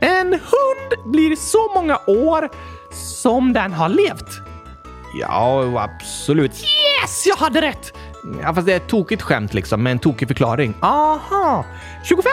En 0.00 0.32
hund 0.32 1.12
blir 1.12 1.36
så 1.36 1.72
många 1.74 1.98
år 2.06 2.48
som 2.94 3.52
den 3.52 3.72
har 3.72 3.88
levt. 3.88 4.40
Ja, 5.20 5.64
absolut. 5.82 6.52
Yes, 6.52 7.26
jag 7.26 7.36
hade 7.36 7.60
rätt! 7.60 7.92
Ja, 8.42 8.54
fast 8.54 8.66
det 8.66 8.72
är 8.72 8.76
ett 8.76 8.88
tokigt 8.88 9.22
skämt 9.22 9.54
liksom, 9.54 9.82
med 9.82 9.90
en 9.90 9.98
tokig 9.98 10.28
förklaring. 10.28 10.74
Aha! 10.80 11.64
25? 12.04 12.32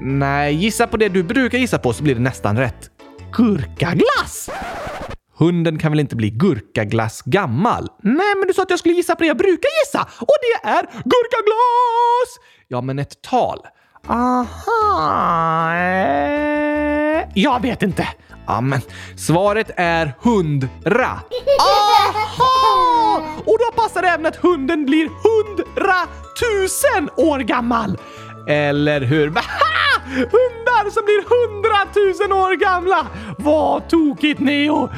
Nej, 0.00 0.54
gissa 0.54 0.86
på 0.86 0.96
det 0.96 1.08
du 1.08 1.22
brukar 1.22 1.58
gissa 1.58 1.78
på 1.78 1.92
så 1.92 2.02
blir 2.02 2.14
det 2.14 2.20
nästan 2.20 2.58
rätt. 2.58 2.90
Gurkaglass! 3.32 4.50
Hunden 5.38 5.78
kan 5.78 5.92
väl 5.92 6.00
inte 6.00 6.16
bli 6.16 6.30
gurkaglass 6.30 7.22
gammal? 7.22 7.88
Nej, 8.02 8.34
men 8.38 8.48
du 8.48 8.54
sa 8.54 8.62
att 8.62 8.70
jag 8.70 8.78
skulle 8.78 8.94
gissa 8.94 9.16
på 9.16 9.20
det 9.22 9.26
jag 9.26 9.36
brukar 9.36 9.68
gissa 9.84 10.06
och 10.20 10.34
det 10.42 10.68
är 10.68 10.82
gurkaglass! 10.82 12.38
Ja, 12.68 12.80
men 12.80 12.98
ett 12.98 13.22
tal. 13.22 13.58
Aha! 14.06 15.74
Eh, 15.74 17.28
jag 17.34 17.62
vet 17.62 17.82
inte. 17.82 18.08
Ja, 18.46 18.60
men 18.60 18.80
svaret 19.16 19.70
är 19.76 20.14
hundra. 20.20 21.20
Aha! 21.60 23.22
Och 23.38 23.58
då 23.58 23.82
passar 23.82 24.02
det 24.02 24.08
även 24.08 24.26
att 24.26 24.36
hunden 24.36 24.86
blir 24.86 25.08
hundratusen 25.24 27.10
år 27.16 27.38
gammal. 27.38 27.98
Eller 28.48 29.00
hur? 29.00 29.32
Hundar 30.06 30.90
som 30.90 31.04
blir 31.04 31.24
hundratusen 31.34 32.32
år 32.32 32.56
gamla! 32.56 33.06
Vad 33.38 33.88
tokigt 33.88 34.40
Neo! 34.40 34.90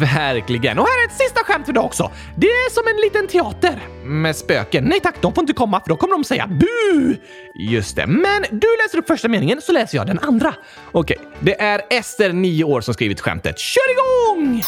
Verkligen. 0.00 0.78
Och 0.78 0.86
här 0.86 1.02
är 1.04 1.08
ett 1.08 1.16
sista 1.16 1.44
skämt 1.44 1.66
för 1.66 1.72
dig 1.72 1.82
också. 1.82 2.10
Det 2.36 2.46
är 2.46 2.70
som 2.70 2.88
en 2.88 2.96
liten 2.96 3.26
teater 3.26 3.78
med 4.04 4.36
spöken. 4.36 4.84
Nej 4.84 5.00
tack, 5.00 5.14
de 5.20 5.34
får 5.34 5.42
inte 5.42 5.52
komma 5.52 5.80
för 5.80 5.88
då 5.88 5.96
kommer 5.96 6.14
de 6.14 6.24
säga 6.24 6.46
bu! 6.46 7.16
Just 7.54 7.96
det, 7.96 8.06
men 8.06 8.42
du 8.50 8.68
läser 8.84 8.98
upp 8.98 9.06
första 9.06 9.28
meningen 9.28 9.60
så 9.62 9.72
läser 9.72 9.98
jag 9.98 10.06
den 10.06 10.18
andra. 10.18 10.54
Okej, 10.92 11.18
det 11.40 11.60
är 11.60 11.80
Ester, 11.90 12.32
9 12.32 12.64
år, 12.64 12.80
som 12.80 12.94
skrivit 12.94 13.20
skämtet. 13.20 13.58
Kör 13.58 13.90
igång! 13.92 14.62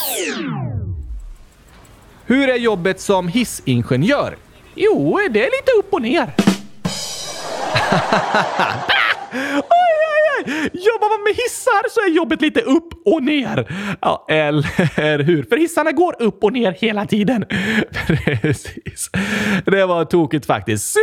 Hur 2.27 2.49
är 2.49 2.57
jobbet 2.57 3.01
som 3.01 3.29
hissingenjör? 3.29 4.37
Jo, 4.75 5.21
det 5.31 5.41
är 5.41 5.51
lite 5.51 5.73
upp 5.79 5.93
och 5.93 6.03
ner. 6.03 6.35
Jobbar 10.73 11.09
man 11.19 11.25
med 11.25 11.35
hissar 11.35 11.91
så 11.91 12.01
är 12.01 12.11
jobbet 12.17 12.41
lite 12.41 12.61
upp 12.61 12.89
och 13.05 13.23
ner. 13.23 13.73
Ja, 14.01 14.27
eller 14.29 15.23
hur? 15.23 15.43
För 15.43 15.57
hissarna 15.57 15.93
går 15.93 16.23
upp 16.23 16.45
och 16.45 16.53
ner 16.53 16.73
hela 16.73 17.07
tiden. 17.07 17.45
Precis. 18.07 19.11
Det 19.65 19.87
var 19.87 20.05
tokigt 20.05 20.47
faktiskt 20.47 20.97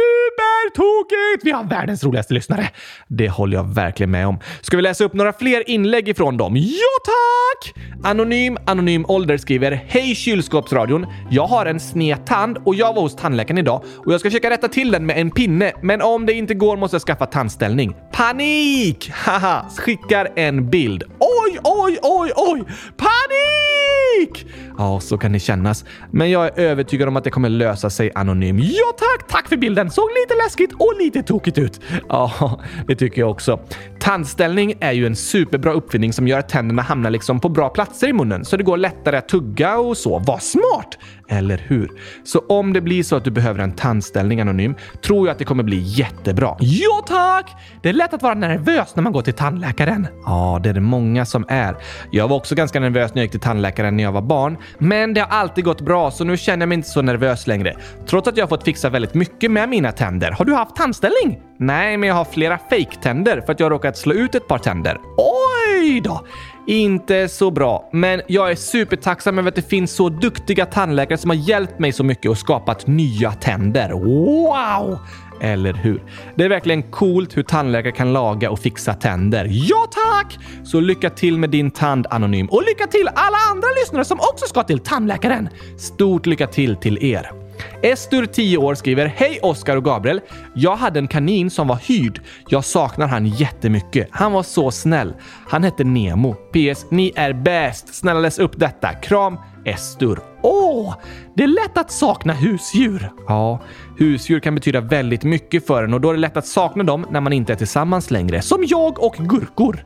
tokigt! 0.75 1.43
Vi 1.43 1.51
har 1.51 1.63
världens 1.63 2.03
roligaste 2.03 2.33
lyssnare. 2.33 2.69
Det 3.07 3.29
håller 3.29 3.57
jag 3.57 3.73
verkligen 3.75 4.11
med 4.11 4.27
om. 4.27 4.39
Ska 4.61 4.77
vi 4.77 4.83
läsa 4.83 5.03
upp 5.03 5.13
några 5.13 5.33
fler 5.33 5.69
inlägg 5.69 6.09
ifrån 6.09 6.37
dem? 6.37 6.55
Ja, 6.55 6.93
tack! 7.05 7.73
Anonym 8.03 8.57
Anonym 8.65 9.05
Ålder 9.07 9.37
skriver 9.37 9.71
Hej 9.87 10.15
kylskåpsradion! 10.15 11.05
Jag 11.31 11.45
har 11.47 11.65
en 11.65 11.79
sned 11.79 12.25
tand 12.25 12.57
och 12.65 12.75
jag 12.75 12.93
var 12.93 13.01
hos 13.01 13.15
tandläkaren 13.15 13.57
idag 13.57 13.83
och 14.05 14.13
jag 14.13 14.19
ska 14.19 14.29
försöka 14.29 14.49
rätta 14.49 14.67
till 14.67 14.91
den 14.91 15.05
med 15.05 15.17
en 15.17 15.31
pinne, 15.31 15.73
men 15.81 16.01
om 16.01 16.25
det 16.25 16.33
inte 16.33 16.53
går 16.53 16.77
måste 16.77 16.95
jag 16.95 17.01
skaffa 17.01 17.25
tandställning. 17.25 17.95
Panik! 18.11 19.11
Haha! 19.13 19.65
Skickar 19.77 20.29
en 20.35 20.69
bild. 20.69 21.03
Oj, 21.19 21.59
oj, 21.63 21.97
oj, 22.01 22.31
oj! 22.35 22.63
Panik! 22.97 24.45
Ja, 24.77 24.99
så 24.99 25.17
kan 25.17 25.33
det 25.33 25.39
kännas. 25.39 25.85
Men 26.11 26.31
jag 26.31 26.45
är 26.45 26.59
övertygad 26.59 27.07
om 27.07 27.15
att 27.15 27.23
det 27.23 27.29
kommer 27.29 27.49
lösa 27.49 27.89
sig 27.89 28.11
anonym. 28.15 28.59
Ja 28.59 28.93
tack! 28.97 29.27
Tack 29.27 29.49
för 29.49 29.57
bilden! 29.57 29.91
Såg 29.91 30.09
lite 30.09 30.35
konstigt 30.63 30.81
och 30.81 31.01
lite 31.01 31.23
tokigt 31.23 31.57
ut. 31.57 31.81
Ja, 32.09 32.59
det 32.87 32.95
tycker 32.95 33.21
jag 33.21 33.31
också. 33.31 33.59
Tandställning 33.99 34.73
är 34.79 34.91
ju 34.91 35.05
en 35.05 35.15
superbra 35.15 35.73
uppfinning 35.73 36.13
som 36.13 36.27
gör 36.27 36.39
att 36.39 36.49
tänderna 36.49 36.81
hamnar 36.81 37.09
liksom 37.09 37.39
på 37.39 37.49
bra 37.49 37.69
platser 37.69 38.07
i 38.07 38.13
munnen 38.13 38.45
så 38.45 38.57
det 38.57 38.63
går 38.63 38.77
lättare 38.77 39.17
att 39.17 39.29
tugga 39.29 39.77
och 39.77 39.97
så. 39.97 40.19
Vad 40.19 40.41
smart! 40.41 40.97
Eller 41.27 41.57
hur? 41.67 41.89
Så 42.23 42.39
om 42.39 42.73
det 42.73 42.81
blir 42.81 43.03
så 43.03 43.15
att 43.15 43.23
du 43.23 43.31
behöver 43.31 43.59
en 43.59 43.71
tandställning 43.71 44.41
anonym 44.41 44.75
tror 45.01 45.27
jag 45.27 45.31
att 45.31 45.39
det 45.39 45.45
kommer 45.45 45.63
bli 45.63 45.79
jättebra. 45.79 46.55
Ja 46.59 47.03
tack! 47.07 47.51
Det 47.81 47.89
är 47.89 47.93
lätt 47.93 48.13
att 48.13 48.21
vara 48.21 48.33
nervös 48.33 48.95
när 48.95 49.03
man 49.03 49.13
går 49.13 49.21
till 49.21 49.33
tandläkaren. 49.33 50.07
Ja, 50.25 50.59
det 50.63 50.69
är 50.69 50.73
det 50.73 50.81
många 50.81 51.25
som 51.25 51.45
är. 51.47 51.75
Jag 52.11 52.27
var 52.27 52.35
också 52.35 52.55
ganska 52.55 52.79
nervös 52.79 53.13
när 53.13 53.21
jag 53.21 53.25
gick 53.25 53.31
till 53.31 53.39
tandläkaren 53.39 53.97
när 53.97 54.03
jag 54.03 54.11
var 54.11 54.21
barn, 54.21 54.57
men 54.77 55.13
det 55.13 55.21
har 55.21 55.27
alltid 55.27 55.63
gått 55.63 55.81
bra 55.81 56.11
så 56.11 56.23
nu 56.23 56.37
känner 56.37 56.61
jag 56.61 56.69
mig 56.69 56.75
inte 56.75 56.89
så 56.89 57.01
nervös 57.01 57.47
längre. 57.47 57.75
Trots 58.07 58.27
att 58.27 58.37
jag 58.37 58.43
har 58.43 58.49
fått 58.49 58.63
fixa 58.63 58.89
väldigt 58.89 59.13
mycket 59.13 59.51
med 59.51 59.69
mina 59.69 59.91
tänder. 59.91 60.31
Har 60.31 60.45
du 60.45 60.53
haft 60.53 60.75
tandställning? 60.75 61.39
Nej, 61.57 61.97
men 61.97 62.09
jag 62.09 62.15
har 62.15 62.25
flera 62.25 62.57
fake-tänder 62.57 63.41
för 63.45 63.53
att 63.53 63.59
jag 63.59 63.65
har 63.65 63.71
råkat 63.71 63.97
slå 63.97 64.13
ut 64.13 64.35
ett 64.35 64.47
par 64.47 64.57
tänder. 64.57 64.97
Oj 65.17 66.01
då! 66.01 66.25
Inte 66.67 67.29
så 67.29 67.51
bra, 67.51 67.89
men 67.91 68.21
jag 68.27 68.51
är 68.51 68.55
supertacksam 68.55 69.39
över 69.39 69.49
att 69.49 69.55
det 69.55 69.69
finns 69.69 69.91
så 69.91 70.09
duktiga 70.09 70.65
tandläkare 70.65 71.17
som 71.17 71.29
har 71.29 71.37
hjälpt 71.37 71.79
mig 71.79 71.91
så 71.91 72.03
mycket 72.03 72.31
och 72.31 72.37
skapat 72.37 72.87
nya 72.87 73.31
tänder. 73.31 73.91
Wow! 73.91 74.99
Eller 75.41 75.73
hur? 75.73 76.03
Det 76.35 76.43
är 76.43 76.49
verkligen 76.49 76.83
coolt 76.83 77.37
hur 77.37 77.43
tandläkare 77.43 77.91
kan 77.91 78.13
laga 78.13 78.51
och 78.51 78.59
fixa 78.59 78.93
tänder. 78.93 79.47
Ja 79.51 79.87
tack! 79.91 80.39
Så 80.63 80.79
lycka 80.79 81.09
till 81.09 81.37
med 81.37 81.49
din 81.49 81.71
tand 81.71 82.07
Anonym 82.09 82.47
och 82.47 82.63
lycka 82.63 82.87
till 82.87 83.07
alla 83.15 83.37
andra 83.51 83.67
lyssnare 83.81 84.05
som 84.05 84.19
också 84.19 84.45
ska 84.45 84.63
till 84.63 84.79
tandläkaren. 84.79 85.49
Stort 85.77 86.25
lycka 86.25 86.47
till 86.47 86.75
till 86.75 87.03
er! 87.03 87.42
Estur, 87.81 88.25
10 88.25 88.57
år, 88.57 88.75
skriver 88.75 89.05
Hej 89.05 89.39
Oskar 89.41 89.77
och 89.77 89.85
Gabriel! 89.85 90.21
Jag 90.53 90.75
hade 90.75 90.99
en 90.99 91.07
kanin 91.07 91.49
som 91.49 91.67
var 91.67 91.75
hyrd. 91.75 92.21
Jag 92.47 92.65
saknar 92.65 93.07
han 93.07 93.25
jättemycket. 93.25 94.07
Han 94.11 94.31
var 94.31 94.43
så 94.43 94.71
snäll. 94.71 95.13
Han 95.47 95.63
hette 95.63 95.83
Nemo. 95.83 96.33
PS. 96.33 96.85
Ni 96.89 97.11
är 97.15 97.33
bäst! 97.33 97.95
Snälla 97.95 98.19
läs 98.19 98.39
upp 98.39 98.59
detta. 98.59 98.93
Kram 98.93 99.37
Estur. 99.65 100.19
Åh! 100.41 100.95
Det 101.35 101.43
är 101.43 101.47
lätt 101.47 101.77
att 101.77 101.91
sakna 101.91 102.33
husdjur. 102.33 103.11
Ja, 103.27 103.59
husdjur 103.97 104.39
kan 104.39 104.55
betyda 104.55 104.81
väldigt 104.81 105.23
mycket 105.23 105.67
för 105.67 105.83
en 105.83 105.93
och 105.93 106.01
då 106.01 106.09
är 106.09 106.13
det 106.13 106.19
lätt 106.19 106.37
att 106.37 106.47
sakna 106.47 106.83
dem 106.83 107.05
när 107.09 107.21
man 107.21 107.33
inte 107.33 107.53
är 107.53 107.57
tillsammans 107.57 108.11
längre. 108.11 108.41
Som 108.41 108.63
jag 108.67 109.03
och 109.03 109.15
gurkor. 109.19 109.85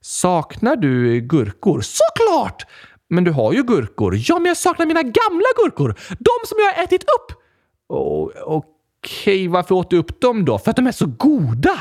Saknar 0.00 0.76
du 0.76 1.20
gurkor? 1.20 1.80
Såklart! 1.80 2.66
Men 3.10 3.24
du 3.24 3.30
har 3.30 3.52
ju 3.52 3.62
gurkor. 3.62 4.14
Ja, 4.18 4.38
men 4.38 4.46
jag 4.46 4.56
saknar 4.56 4.86
mina 4.86 5.02
gamla 5.02 5.46
gurkor. 5.62 5.94
De 6.08 6.46
som 6.46 6.58
jag 6.58 6.72
har 6.72 6.84
ätit 6.84 7.02
upp. 7.02 7.42
Oh, 7.88 8.30
Okej, 8.44 8.64
okay. 9.06 9.48
varför 9.48 9.74
åt 9.74 9.90
du 9.90 9.98
upp 9.98 10.20
dem 10.20 10.44
då? 10.44 10.58
För 10.58 10.70
att 10.70 10.76
de 10.76 10.86
är 10.86 10.92
så 10.92 11.06
goda. 11.06 11.78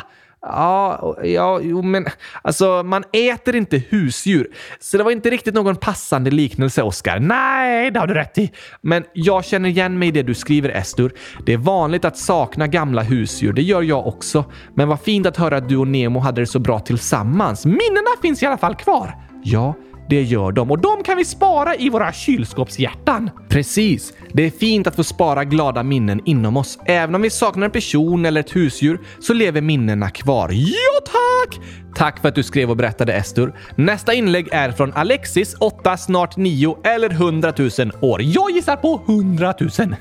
Ja, 0.48 1.16
ja, 1.24 1.60
jo, 1.64 1.82
men 1.82 2.06
alltså 2.42 2.84
man 2.84 3.04
äter 3.14 3.56
inte 3.56 3.78
husdjur. 3.78 4.48
Så 4.80 4.98
det 4.98 5.04
var 5.04 5.12
inte 5.12 5.30
riktigt 5.30 5.54
någon 5.54 5.76
passande 5.76 6.32
liknelse, 6.32 6.84
Oskar. 6.84 7.20
Nej, 7.20 7.92
det 7.92 8.00
har 8.00 8.08
du 8.08 8.14
rätt 8.14 8.38
i. 8.38 8.52
Men 8.82 9.04
jag 9.14 9.46
känner 9.46 9.70
igen 9.70 10.00
mig 10.00 10.08
i 10.08 10.12
det 10.12 10.24
du 10.24 10.34
skriver, 10.34 10.70
Estur. 10.70 11.14
Det 11.46 11.54
är 11.54 11.58
vanligt 11.58 12.06
att 12.06 12.18
sakna 12.18 12.68
gamla 12.68 13.02
husdjur. 13.02 13.54
Det 13.54 13.62
gör 13.62 13.82
jag 13.82 14.08
också. 14.08 14.46
Men 14.76 14.88
vad 14.88 15.02
fint 15.02 15.26
att 15.26 15.38
höra 15.38 15.58
att 15.58 15.70
du 15.70 15.78
och 15.78 15.88
Nemo 15.88 16.20
hade 16.20 16.42
det 16.42 16.48
så 16.48 16.60
bra 16.60 16.80
tillsammans. 16.80 17.66
Minnena 17.66 18.22
finns 18.22 18.44
i 18.44 18.46
alla 18.46 18.58
fall 18.58 18.76
kvar. 18.76 19.16
Ja, 19.44 19.74
det 20.10 20.22
gör 20.22 20.52
de 20.52 20.72
och 20.72 20.80
de 20.80 21.04
kan 21.04 21.18
vi 21.18 21.26
spara 21.26 21.76
i 21.76 21.90
våra 21.90 22.14
kylskåpshjärtan. 22.14 23.30
Precis. 23.50 24.14
Det 24.34 24.44
är 24.44 24.50
fint 24.50 24.88
att 24.88 24.96
få 24.96 25.04
spara 25.04 25.44
glada 25.44 25.84
minnen 25.84 26.22
inom 26.26 26.58
oss. 26.58 26.80
Även 26.86 27.16
om 27.16 27.22
vi 27.22 27.30
saknar 27.30 27.66
en 27.66 27.72
person 27.72 28.26
eller 28.26 28.42
ett 28.42 28.56
husdjur 28.56 29.00
så 29.20 29.34
lever 29.34 29.62
minnena 29.62 30.10
kvar. 30.10 30.50
Ja, 30.52 31.02
tack! 31.06 31.60
Tack 31.96 32.20
för 32.20 32.30
att 32.30 32.36
du 32.36 32.44
skrev 32.44 32.70
och 32.70 32.78
berättade 32.78 33.14
Estur. 33.14 33.54
Nästa 33.76 34.14
inlägg 34.14 34.48
är 34.52 34.72
från 34.72 34.94
Alexis, 34.94 35.56
8, 35.60 35.98
snart 35.98 36.38
9 36.38 36.78
eller 36.84 37.10
100 37.10 37.54
000 37.58 37.70
år. 38.02 38.22
Jag 38.22 38.52
gissar 38.52 38.76
på 38.76 39.02
100 39.08 39.54
000. 39.60 39.70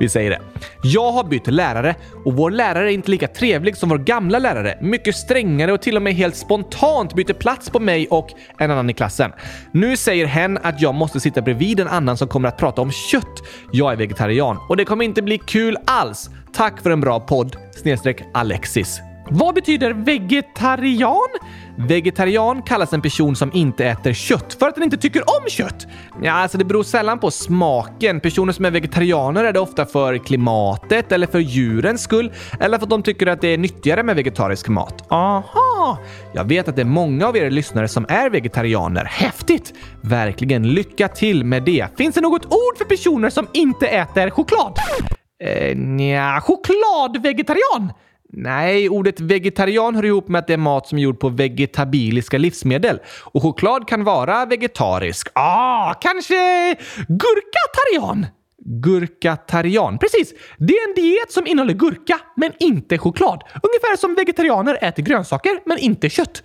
Vi 0.00 0.08
säger 0.08 0.30
det. 0.30 0.40
Jag 0.82 1.12
har 1.12 1.24
bytt 1.24 1.46
lärare 1.46 1.94
och 2.24 2.32
vår 2.32 2.50
lärare 2.50 2.90
är 2.90 2.94
inte 2.94 3.10
lika 3.10 3.28
trevlig 3.28 3.76
som 3.76 3.88
vår 3.88 3.98
gamla 3.98 4.38
lärare. 4.38 4.78
Mycket 4.80 5.16
strängare 5.16 5.72
och 5.72 5.82
till 5.82 5.96
och 5.96 6.02
med 6.02 6.14
helt 6.14 6.36
spontant 6.36 7.14
byter 7.14 7.32
plats 7.32 7.70
på 7.70 7.80
mig 7.80 8.06
och 8.10 8.28
en 8.58 8.70
annan 8.70 8.90
i 8.90 8.94
klassen. 8.94 9.32
Nu 9.72 9.96
säger 9.96 10.26
hen 10.26 10.58
att 10.62 10.80
jag 10.80 10.94
måste 10.94 11.20
sitta 11.20 11.42
bredvid 11.42 11.80
en 11.80 11.88
annan 11.88 12.16
som 12.16 12.28
kommer 12.28 12.48
att 12.48 12.58
prata 12.58 12.82
om 12.82 12.92
kött. 12.92 13.42
Jag 13.70 13.92
är 13.92 13.96
vegetarian 13.96 14.58
och 14.68 14.76
det 14.76 14.84
kommer 14.84 15.04
inte 15.04 15.22
bli 15.22 15.38
kul 15.38 15.76
alls. 15.84 16.30
Tack 16.52 16.82
för 16.82 16.90
en 16.90 17.00
bra 17.00 17.20
podd. 17.20 17.56
Snedstreck 17.82 18.22
Alexis. 18.34 19.00
Vad 19.30 19.54
betyder 19.54 19.92
vegetarian? 19.92 21.28
Vegetarian 21.76 22.62
kallas 22.62 22.92
en 22.92 23.02
person 23.02 23.36
som 23.36 23.50
inte 23.52 23.84
äter 23.84 24.12
kött 24.12 24.56
för 24.58 24.68
att 24.68 24.74
den 24.74 24.84
inte 24.84 24.96
tycker 24.96 25.20
om 25.20 25.48
kött. 25.48 25.86
Ja, 26.22 26.32
alltså 26.32 26.58
det 26.58 26.64
beror 26.64 26.82
sällan 26.82 27.18
på 27.18 27.30
smaken. 27.30 28.20
Personer 28.20 28.52
som 28.52 28.64
är 28.64 28.70
vegetarianer 28.70 29.44
är 29.44 29.52
det 29.52 29.60
ofta 29.60 29.86
för 29.86 30.18
klimatet 30.18 31.12
eller 31.12 31.26
för 31.26 31.38
djurens 31.38 32.02
skull 32.02 32.32
eller 32.60 32.78
för 32.78 32.84
att 32.84 32.90
de 32.90 33.02
tycker 33.02 33.26
att 33.26 33.40
det 33.40 33.48
är 33.48 33.58
nyttigare 33.58 34.02
med 34.02 34.16
vegetarisk 34.16 34.68
mat. 34.68 35.04
Aha! 35.08 35.61
Jag 36.32 36.44
vet 36.44 36.68
att 36.68 36.76
det 36.76 36.82
är 36.82 36.86
många 36.86 37.26
av 37.26 37.36
er 37.36 37.50
lyssnare 37.50 37.88
som 37.88 38.06
är 38.08 38.30
vegetarianer. 38.30 39.04
Häftigt! 39.04 39.74
Verkligen 40.00 40.68
lycka 40.68 41.08
till 41.08 41.44
med 41.44 41.62
det. 41.62 41.86
Finns 41.96 42.14
det 42.14 42.20
något 42.20 42.44
ord 42.44 42.78
för 42.78 42.84
personer 42.84 43.30
som 43.30 43.46
inte 43.52 43.86
äter 43.86 44.30
choklad? 44.30 44.76
Eh, 45.44 45.76
nja, 45.76 46.40
chokladvegetarian? 46.40 47.92
Nej, 48.34 48.88
ordet 48.88 49.20
vegetarian 49.20 49.94
hör 49.94 50.04
ihop 50.04 50.28
med 50.28 50.38
att 50.38 50.46
det 50.46 50.52
är 50.52 50.58
mat 50.58 50.86
som 50.86 50.98
är 50.98 51.02
gjord 51.02 51.20
på 51.20 51.28
vegetabiliska 51.28 52.38
livsmedel. 52.38 52.98
Och 53.22 53.42
choklad 53.42 53.88
kan 53.88 54.04
vara 54.04 54.46
vegetarisk. 54.46 55.28
Ah, 55.34 55.94
kanske 55.94 56.34
gurkatarian? 57.08 58.26
Gurkatarian. 58.64 59.98
Precis! 59.98 60.34
Det 60.58 60.72
är 60.72 60.88
en 60.88 60.94
diet 60.94 61.32
som 61.32 61.46
innehåller 61.46 61.74
gurka, 61.74 62.20
men 62.36 62.52
inte 62.58 62.98
choklad. 62.98 63.42
Ungefär 63.62 63.96
som 63.96 64.14
vegetarianer 64.14 64.78
äter 64.82 65.02
grönsaker, 65.02 65.60
men 65.66 65.78
inte 65.78 66.10
kött. 66.10 66.42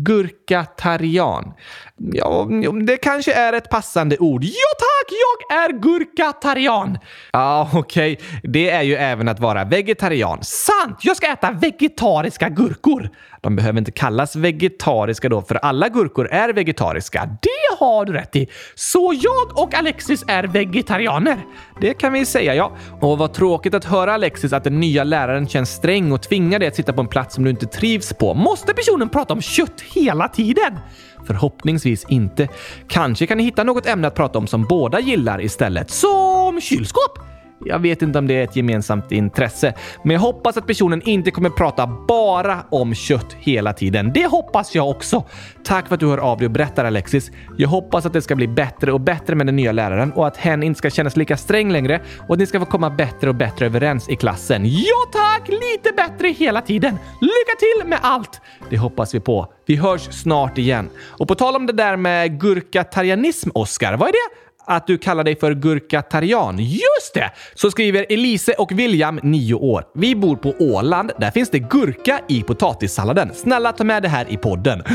Gurkatarian. 0.00 1.52
Ja, 1.96 2.48
det 2.86 2.96
kanske 2.96 3.32
är 3.32 3.52
ett 3.52 3.70
passande 3.70 4.18
ord. 4.18 4.44
Ja 4.44 4.68
tack, 4.78 5.16
jag 5.18 5.64
är 5.64 5.72
gurkatarian! 5.72 6.98
Ja, 7.32 7.70
okej. 7.74 8.12
Okay. 8.12 8.40
Det 8.42 8.70
är 8.70 8.82
ju 8.82 8.94
även 8.94 9.28
att 9.28 9.40
vara 9.40 9.64
vegetarian. 9.64 10.38
Sant! 10.42 10.98
Jag 11.02 11.16
ska 11.16 11.26
äta 11.26 11.50
vegetariska 11.50 12.48
gurkor. 12.48 13.10
De 13.40 13.56
behöver 13.56 13.78
inte 13.78 13.92
kallas 13.92 14.36
vegetariska 14.36 15.28
då, 15.28 15.42
för 15.42 15.54
alla 15.54 15.88
gurkor 15.88 16.28
är 16.28 16.52
vegetariska. 16.52 17.28
Det 17.42 17.48
har 17.78 18.04
du 18.04 18.12
rätt 18.12 18.36
i. 18.36 18.48
Så 18.74 19.14
jag 19.22 19.58
och 19.58 19.74
Alexis 19.74 20.24
är 20.28 20.44
vegetarianer. 20.44 21.38
Det 21.80 21.94
kan 21.94 22.12
vi 22.12 22.26
säga, 22.26 22.54
ja. 22.54 22.72
Och 23.00 23.18
vad 23.18 23.32
tråkigt 23.34 23.74
att 23.74 23.84
höra 23.84 24.14
Alexis 24.14 24.52
att 24.52 24.64
den 24.64 24.80
nya 24.80 25.04
läraren 25.04 25.48
känns 25.48 25.70
sträng 25.70 26.12
och 26.12 26.22
tvingar 26.22 26.58
dig 26.58 26.68
att 26.68 26.76
sitta 26.76 26.92
på 26.92 27.00
en 27.00 27.08
plats 27.08 27.34
som 27.34 27.44
du 27.44 27.50
inte 27.50 27.66
trivs 27.66 28.12
på. 28.12 28.34
Måste 28.34 28.74
personen 28.74 29.08
prata 29.08 29.34
om 29.34 29.42
kött 29.42 29.80
hela 29.94 30.28
tiden? 30.28 30.78
Förhoppningsvis 31.26 32.04
inte. 32.08 32.48
Kanske 32.88 33.26
kan 33.26 33.38
ni 33.38 33.44
hitta 33.44 33.64
något 33.64 33.86
ämne 33.86 34.08
att 34.08 34.14
prata 34.14 34.38
om 34.38 34.46
som 34.46 34.64
båda 34.64 35.00
gillar 35.00 35.40
istället. 35.40 35.90
Som 35.90 36.60
kylskåp! 36.60 37.27
Jag 37.64 37.78
vet 37.78 38.02
inte 38.02 38.18
om 38.18 38.26
det 38.26 38.34
är 38.34 38.44
ett 38.44 38.56
gemensamt 38.56 39.12
intresse, 39.12 39.74
men 40.02 40.14
jag 40.14 40.20
hoppas 40.20 40.56
att 40.56 40.66
personen 40.66 41.02
inte 41.02 41.30
kommer 41.30 41.50
prata 41.50 41.86
bara 41.86 42.64
om 42.70 42.94
kött 42.94 43.36
hela 43.38 43.72
tiden. 43.72 44.12
Det 44.14 44.26
hoppas 44.26 44.74
jag 44.74 44.90
också. 44.90 45.24
Tack 45.64 45.88
för 45.88 45.94
att 45.94 46.00
du 46.00 46.06
hör 46.08 46.18
av 46.18 46.38
dig 46.38 46.46
och 46.46 46.52
berättar 46.52 46.84
Alexis. 46.84 47.30
Jag 47.56 47.68
hoppas 47.68 48.06
att 48.06 48.12
det 48.12 48.22
ska 48.22 48.36
bli 48.36 48.48
bättre 48.48 48.92
och 48.92 49.00
bättre 49.00 49.34
med 49.34 49.46
den 49.46 49.56
nya 49.56 49.72
läraren 49.72 50.12
och 50.12 50.26
att 50.26 50.36
hen 50.36 50.62
inte 50.62 50.78
ska 50.78 50.90
kännas 50.90 51.16
lika 51.16 51.36
sträng 51.36 51.72
längre 51.72 52.00
och 52.28 52.32
att 52.32 52.38
ni 52.38 52.46
ska 52.46 52.60
få 52.60 52.66
komma 52.66 52.90
bättre 52.90 53.28
och 53.28 53.34
bättre 53.34 53.66
överens 53.66 54.08
i 54.08 54.16
klassen. 54.16 54.62
Ja 54.64 54.96
tack! 55.12 55.48
Lite 55.48 55.92
bättre 55.96 56.28
hela 56.28 56.60
tiden. 56.60 56.98
Lycka 57.20 57.56
till 57.58 57.88
med 57.88 57.98
allt! 58.02 58.40
Det 58.70 58.78
hoppas 58.78 59.14
vi 59.14 59.20
på. 59.20 59.52
Vi 59.66 59.76
hörs 59.76 60.00
snart 60.00 60.58
igen. 60.58 60.88
Och 61.06 61.28
på 61.28 61.34
tal 61.34 61.56
om 61.56 61.66
det 61.66 61.72
där 61.72 61.96
med 61.96 62.40
gurkatarianism, 62.40 63.50
Oskar, 63.54 63.96
vad 63.96 64.08
är 64.08 64.12
det? 64.12 64.47
Att 64.68 64.86
du 64.86 64.98
kallar 64.98 65.24
dig 65.24 65.36
för 65.36 65.54
gurkatarian. 65.54 66.58
Just 66.58 67.14
det! 67.14 67.30
Så 67.54 67.70
skriver 67.70 68.06
Elise 68.08 68.52
och 68.52 68.72
William, 68.72 69.20
9 69.22 69.54
år. 69.54 69.84
Vi 69.94 70.16
bor 70.16 70.36
på 70.36 70.54
Åland. 70.58 71.12
Där 71.18 71.30
finns 71.30 71.50
det 71.50 71.58
gurka 71.58 72.20
i 72.28 72.42
potatissalladen. 72.42 73.30
Snälla 73.34 73.72
ta 73.72 73.84
med 73.84 74.02
det 74.02 74.08
här 74.08 74.26
i 74.32 74.36
podden. 74.36 74.82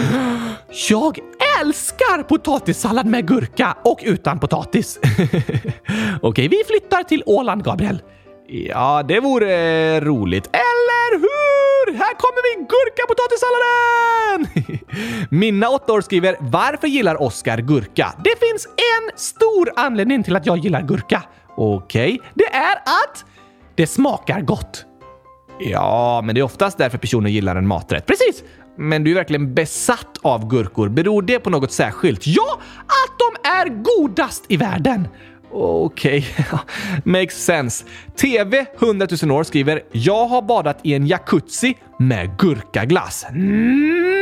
Jag 0.89 1.19
älskar 1.62 2.23
potatissallad 2.23 3.05
med 3.05 3.27
gurka 3.27 3.77
och 3.83 3.99
utan 4.03 4.39
potatis. 4.39 4.99
Okej, 6.21 6.47
vi 6.47 6.63
flyttar 6.67 7.03
till 7.03 7.23
Åland, 7.25 7.63
Gabriel. 7.63 8.01
Ja, 8.47 9.03
det 9.08 9.19
vore 9.19 9.53
eh, 9.95 10.01
roligt. 10.01 10.47
Eller 10.47 11.19
hur? 11.19 11.97
Här 11.97 12.13
kommer 12.13 12.41
vi 12.43 12.65
gurkapotatissalladen! 12.73 14.47
Minna, 15.39 15.69
8 15.69 15.93
år, 15.93 16.01
skriver 16.01 16.36
“Varför 16.39 16.88
gillar 16.88 17.21
Oskar 17.21 17.58
gurka?” 17.58 18.13
Det 18.23 18.39
finns 18.39 18.65
en 18.65 19.17
stor 19.17 19.71
anledning 19.75 20.23
till 20.23 20.36
att 20.36 20.45
jag 20.45 20.58
gillar 20.58 20.82
gurka. 20.82 21.23
Okej, 21.56 22.13
okay. 22.13 22.29
det 22.34 22.56
är 22.56 22.75
att 22.75 23.25
det 23.75 23.88
smakar 23.88 24.41
gott. 24.41 24.86
Ja, 25.60 26.21
men 26.23 26.36
det 26.36 26.41
är 26.41 26.45
oftast 26.45 26.77
därför 26.77 26.97
personer 26.97 27.29
gillar 27.29 27.56
en 27.56 27.67
maträtt. 27.67 28.06
Precis! 28.06 28.43
Men 28.77 29.03
du 29.03 29.12
är 29.12 29.15
verkligen 29.15 29.53
besatt 29.53 30.17
av 30.21 30.47
gurkor. 30.47 30.89
Beror 30.89 31.21
det 31.21 31.39
på 31.39 31.49
något 31.49 31.71
särskilt? 31.71 32.27
Ja, 32.27 32.60
att 32.86 33.19
de 33.19 33.49
är 33.49 33.84
godast 33.84 34.45
i 34.47 34.58
världen! 34.58 35.08
Okej, 35.53 36.27
okay. 36.39 36.59
makes 37.03 37.45
sense. 37.45 37.85
TV 38.15 38.65
100 38.79 39.07
000 39.23 39.31
år 39.31 39.43
skriver 39.43 39.81
“Jag 39.91 40.25
har 40.25 40.41
badat 40.41 40.79
i 40.83 40.93
en 40.93 41.07
jacuzzi 41.07 41.77
med 41.99 42.37
gurkaglass”. 42.37 43.25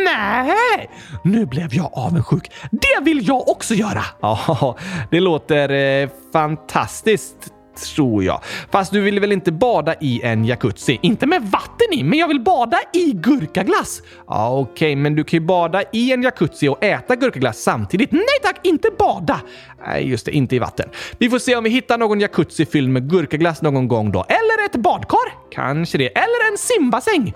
Nej! 0.05 0.89
Nu 1.23 1.45
blev 1.45 1.73
jag 1.73 1.89
avundsjuk. 1.93 2.51
Det 2.71 3.05
vill 3.05 3.27
jag 3.27 3.49
också 3.49 3.73
göra! 3.73 4.03
Ja, 4.21 4.77
det 5.11 5.19
låter 5.19 5.69
eh, 5.69 6.09
fantastiskt 6.33 7.53
tror 7.75 8.23
jag. 8.23 8.41
Fast 8.71 8.91
du 8.91 9.01
vill 9.01 9.19
väl 9.19 9.31
inte 9.31 9.51
bada 9.51 9.95
i 10.01 10.21
en 10.23 10.45
jacuzzi? 10.45 10.99
Inte 11.01 11.25
med 11.25 11.41
vatten 11.41 11.87
i, 11.93 12.03
men 12.03 12.19
jag 12.19 12.27
vill 12.27 12.39
bada 12.39 12.77
i 12.93 13.11
gurkaglass. 13.13 14.01
Ja, 14.27 14.59
okej, 14.59 14.71
okay, 14.71 14.95
men 14.95 15.15
du 15.15 15.23
kan 15.23 15.39
ju 15.39 15.45
bada 15.45 15.83
i 15.93 16.11
en 16.11 16.23
jacuzzi 16.23 16.67
och 16.67 16.83
äta 16.83 17.15
gurkaglass 17.15 17.63
samtidigt. 17.63 18.11
Nej 18.11 18.39
tack, 18.43 18.59
inte 18.63 18.89
bada! 18.99 19.41
Nej, 19.87 20.09
just 20.09 20.25
det, 20.25 20.31
inte 20.31 20.55
i 20.55 20.59
vatten. 20.59 20.89
Vi 21.17 21.29
får 21.29 21.39
se 21.39 21.55
om 21.55 21.63
vi 21.63 21.69
hittar 21.69 21.97
någon 21.97 22.19
jacuzzi 22.19 22.65
fylld 22.65 22.89
med 22.89 23.09
gurkaglass 23.09 23.61
någon 23.61 23.87
gång 23.87 24.11
då. 24.11 24.25
Eller 24.29 24.65
ett 24.65 24.75
badkar! 24.75 25.51
Kanske 25.51 25.97
det. 25.97 26.07
Eller 26.07 26.51
en 26.51 26.57
simbassäng. 26.57 27.33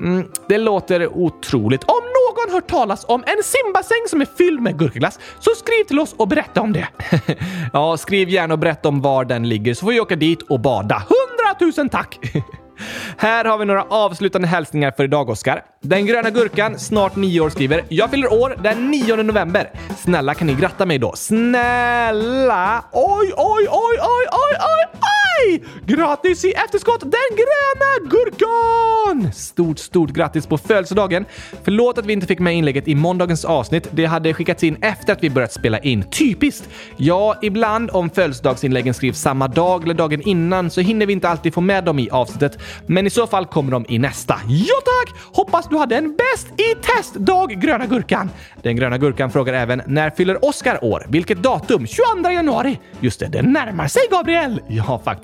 Mm, 0.00 0.28
det 0.48 0.58
låter 0.58 1.16
otroligt. 1.16 1.84
Om 1.84 2.02
någon 2.02 2.54
hört 2.54 2.66
talas 2.70 3.04
om 3.08 3.24
en 3.26 3.42
simbassäng 3.42 4.04
som 4.08 4.20
är 4.20 4.26
fylld 4.38 4.60
med 4.60 4.78
gurkaglass 4.78 5.18
så 5.40 5.50
skriv 5.50 5.84
till 5.84 6.00
oss 6.00 6.14
och 6.18 6.28
berätta 6.28 6.60
om 6.60 6.72
det. 6.72 6.88
ja, 7.72 7.96
skriv 7.96 8.28
gärna 8.28 8.54
och 8.54 8.58
berätta 8.58 8.88
om 8.88 9.00
var 9.00 9.24
den 9.24 9.48
ligger 9.48 9.74
så 9.74 9.80
får 9.80 9.92
vi 9.92 10.00
åka 10.00 10.16
dit 10.16 10.42
och 10.42 10.60
bada. 10.60 11.02
Hundratusen 11.08 11.88
tack! 11.88 12.18
Här 13.16 13.44
har 13.44 13.58
vi 13.58 13.64
några 13.64 13.82
avslutande 13.82 14.48
hälsningar 14.48 14.92
för 14.96 15.04
idag, 15.04 15.30
Oskar. 15.30 15.64
Den 15.80 16.06
gröna 16.06 16.30
gurkan, 16.30 16.78
snart 16.78 17.16
nio 17.16 17.40
år, 17.40 17.50
skriver 17.50 17.84
“Jag 17.88 18.10
fyller 18.10 18.32
år 18.32 18.56
den 18.62 18.90
9 18.90 19.16
november. 19.16 19.70
Snälla 19.98 20.34
kan 20.34 20.46
ni 20.46 20.54
gratta 20.54 20.86
mig 20.86 20.98
då? 20.98 21.12
Snälla! 21.16 22.84
Oj, 22.92 23.32
oj, 23.36 23.66
oj, 23.70 23.98
oj, 24.00 24.26
oj, 24.32 24.56
oj, 24.60 24.86
oj! 25.00 25.23
Gratis 25.86 26.44
i 26.44 26.52
efterskott 26.52 27.00
den 27.00 27.36
gröna 27.36 28.10
gurkan! 28.10 29.32
Stort, 29.32 29.78
stort 29.78 30.10
grattis 30.10 30.46
på 30.46 30.58
födelsedagen. 30.58 31.24
Förlåt 31.64 31.98
att 31.98 32.06
vi 32.06 32.12
inte 32.12 32.26
fick 32.26 32.38
med 32.38 32.54
inlägget 32.54 32.88
i 32.88 32.94
måndagens 32.94 33.44
avsnitt. 33.44 33.88
Det 33.90 34.04
hade 34.04 34.34
skickats 34.34 34.62
in 34.64 34.76
efter 34.80 35.12
att 35.12 35.22
vi 35.22 35.30
börjat 35.30 35.52
spela 35.52 35.78
in. 35.78 36.02
Typiskt! 36.10 36.68
Ja, 36.96 37.38
ibland 37.42 37.90
om 37.92 38.10
födelsedagsinläggen 38.10 38.94
skrivs 38.94 39.20
samma 39.20 39.48
dag 39.48 39.84
eller 39.84 39.94
dagen 39.94 40.22
innan 40.22 40.70
så 40.70 40.80
hinner 40.80 41.06
vi 41.06 41.12
inte 41.12 41.28
alltid 41.28 41.54
få 41.54 41.60
med 41.60 41.84
dem 41.84 41.98
i 41.98 42.10
avsnittet. 42.10 42.58
Men 42.86 43.06
i 43.06 43.10
så 43.10 43.26
fall 43.26 43.46
kommer 43.46 43.70
de 43.72 43.84
i 43.88 43.98
nästa. 43.98 44.40
Ja 44.48 44.74
tack! 44.84 45.16
Hoppas 45.36 45.68
du 45.68 45.76
hade 45.76 45.96
en 45.96 46.16
bäst 46.16 46.60
i 46.60 46.74
test-dag, 46.74 47.60
gröna 47.60 47.86
gurkan. 47.86 48.30
Den 48.62 48.76
gröna 48.76 48.98
gurkan 48.98 49.30
frågar 49.30 49.54
även 49.54 49.82
när 49.86 50.10
fyller 50.10 50.44
Oskar 50.44 50.84
år? 50.84 51.06
Vilket 51.08 51.42
datum? 51.42 51.86
22 51.86 52.30
januari. 52.30 52.78
Just 53.00 53.20
det, 53.20 53.26
det 53.26 53.42
närmar 53.42 53.88
sig 53.88 54.02
Gabriel. 54.10 54.60
Ja, 54.68 55.00
faktiskt. 55.04 55.23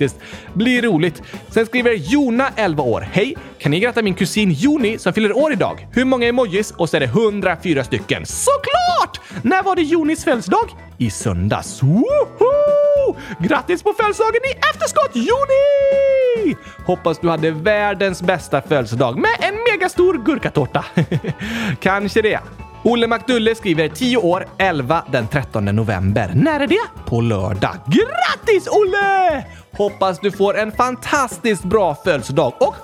Blir 0.54 0.82
roligt. 0.82 1.22
Sen 1.50 1.66
skriver 1.66 1.92
Jona, 1.92 2.48
11 2.56 2.82
år. 2.82 3.08
Hej! 3.12 3.36
Kan 3.58 3.70
ni 3.70 3.80
gratta 3.80 4.02
min 4.02 4.14
kusin 4.14 4.52
Joni 4.52 4.98
som 4.98 5.12
fyller 5.12 5.36
år 5.36 5.52
idag? 5.52 5.88
Hur 5.92 6.04
många 6.04 6.26
emojis? 6.26 6.70
Och 6.70 6.88
så 6.88 6.96
är 6.96 7.00
det 7.00 7.06
104 7.06 7.84
stycken. 7.84 8.26
Såklart! 8.26 9.20
När 9.42 9.62
var 9.62 9.76
det 9.76 9.82
Jonis 9.82 10.24
födelsedag? 10.24 10.70
I 10.98 11.10
söndags. 11.10 11.82
Woho! 11.82 13.16
Grattis 13.38 13.82
på 13.82 13.92
födelsedagen 13.92 14.40
i 14.44 14.52
efterskott 14.70 15.10
Joni! 15.14 16.56
Hoppas 16.86 17.18
du 17.18 17.28
hade 17.28 17.50
världens 17.50 18.22
bästa 18.22 18.62
födelsedag 18.62 19.18
med 19.18 19.30
en 19.40 19.54
megastor 19.70 20.24
gurkatårta. 20.24 20.84
Kanske 21.80 22.22
det. 22.22 22.40
Olle 22.82 23.06
McDulle 23.06 23.54
skriver 23.54 23.88
10 23.88 24.16
år, 24.16 24.46
11 24.58 25.04
den 25.12 25.28
13 25.28 25.64
november. 25.64 26.32
När 26.34 26.60
är 26.60 26.66
det? 26.66 27.04
På 27.06 27.20
lördag. 27.20 27.74
Grattis 27.86 28.68
Olle! 28.68 29.44
Hoppas 29.72 30.20
du 30.20 30.30
får 30.30 30.58
en 30.58 30.72
fantastiskt 30.72 31.64
bra 31.64 31.96
födelsedag 32.04 32.52
och 32.58 32.74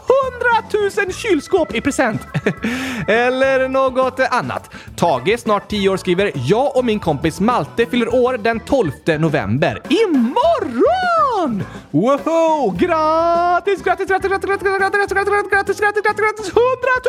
100 0.72 1.02
000 1.04 1.12
kylskåp 1.12 1.74
i 1.74 1.80
present. 1.80 2.20
Eller 3.08 3.68
något 3.68 4.20
annat. 4.30 4.70
Tage, 4.96 5.38
snart 5.40 5.70
10 5.70 5.88
år, 5.88 5.96
skriver 5.96 6.32
“Jag 6.34 6.76
och 6.76 6.84
min 6.84 7.00
kompis 7.00 7.40
Malte 7.40 7.86
fyller 7.86 8.14
år 8.14 8.38
den 8.38 8.60
12 8.60 8.90
november. 9.18 9.82
Imorgon!” 9.88 11.62
Woho! 11.90 12.70
Grattis, 12.70 13.82
grattis, 13.82 14.08
grattis, 14.08 14.28
grattis, 14.28 14.48
grattis, 14.48 14.68
grattis, 14.68 15.12
grattis, 15.12 15.50
grattis, 15.50 15.50
grattis, 15.50 15.80
grattis, 15.80 16.16
grattis, 16.16 16.48
100 16.48 16.62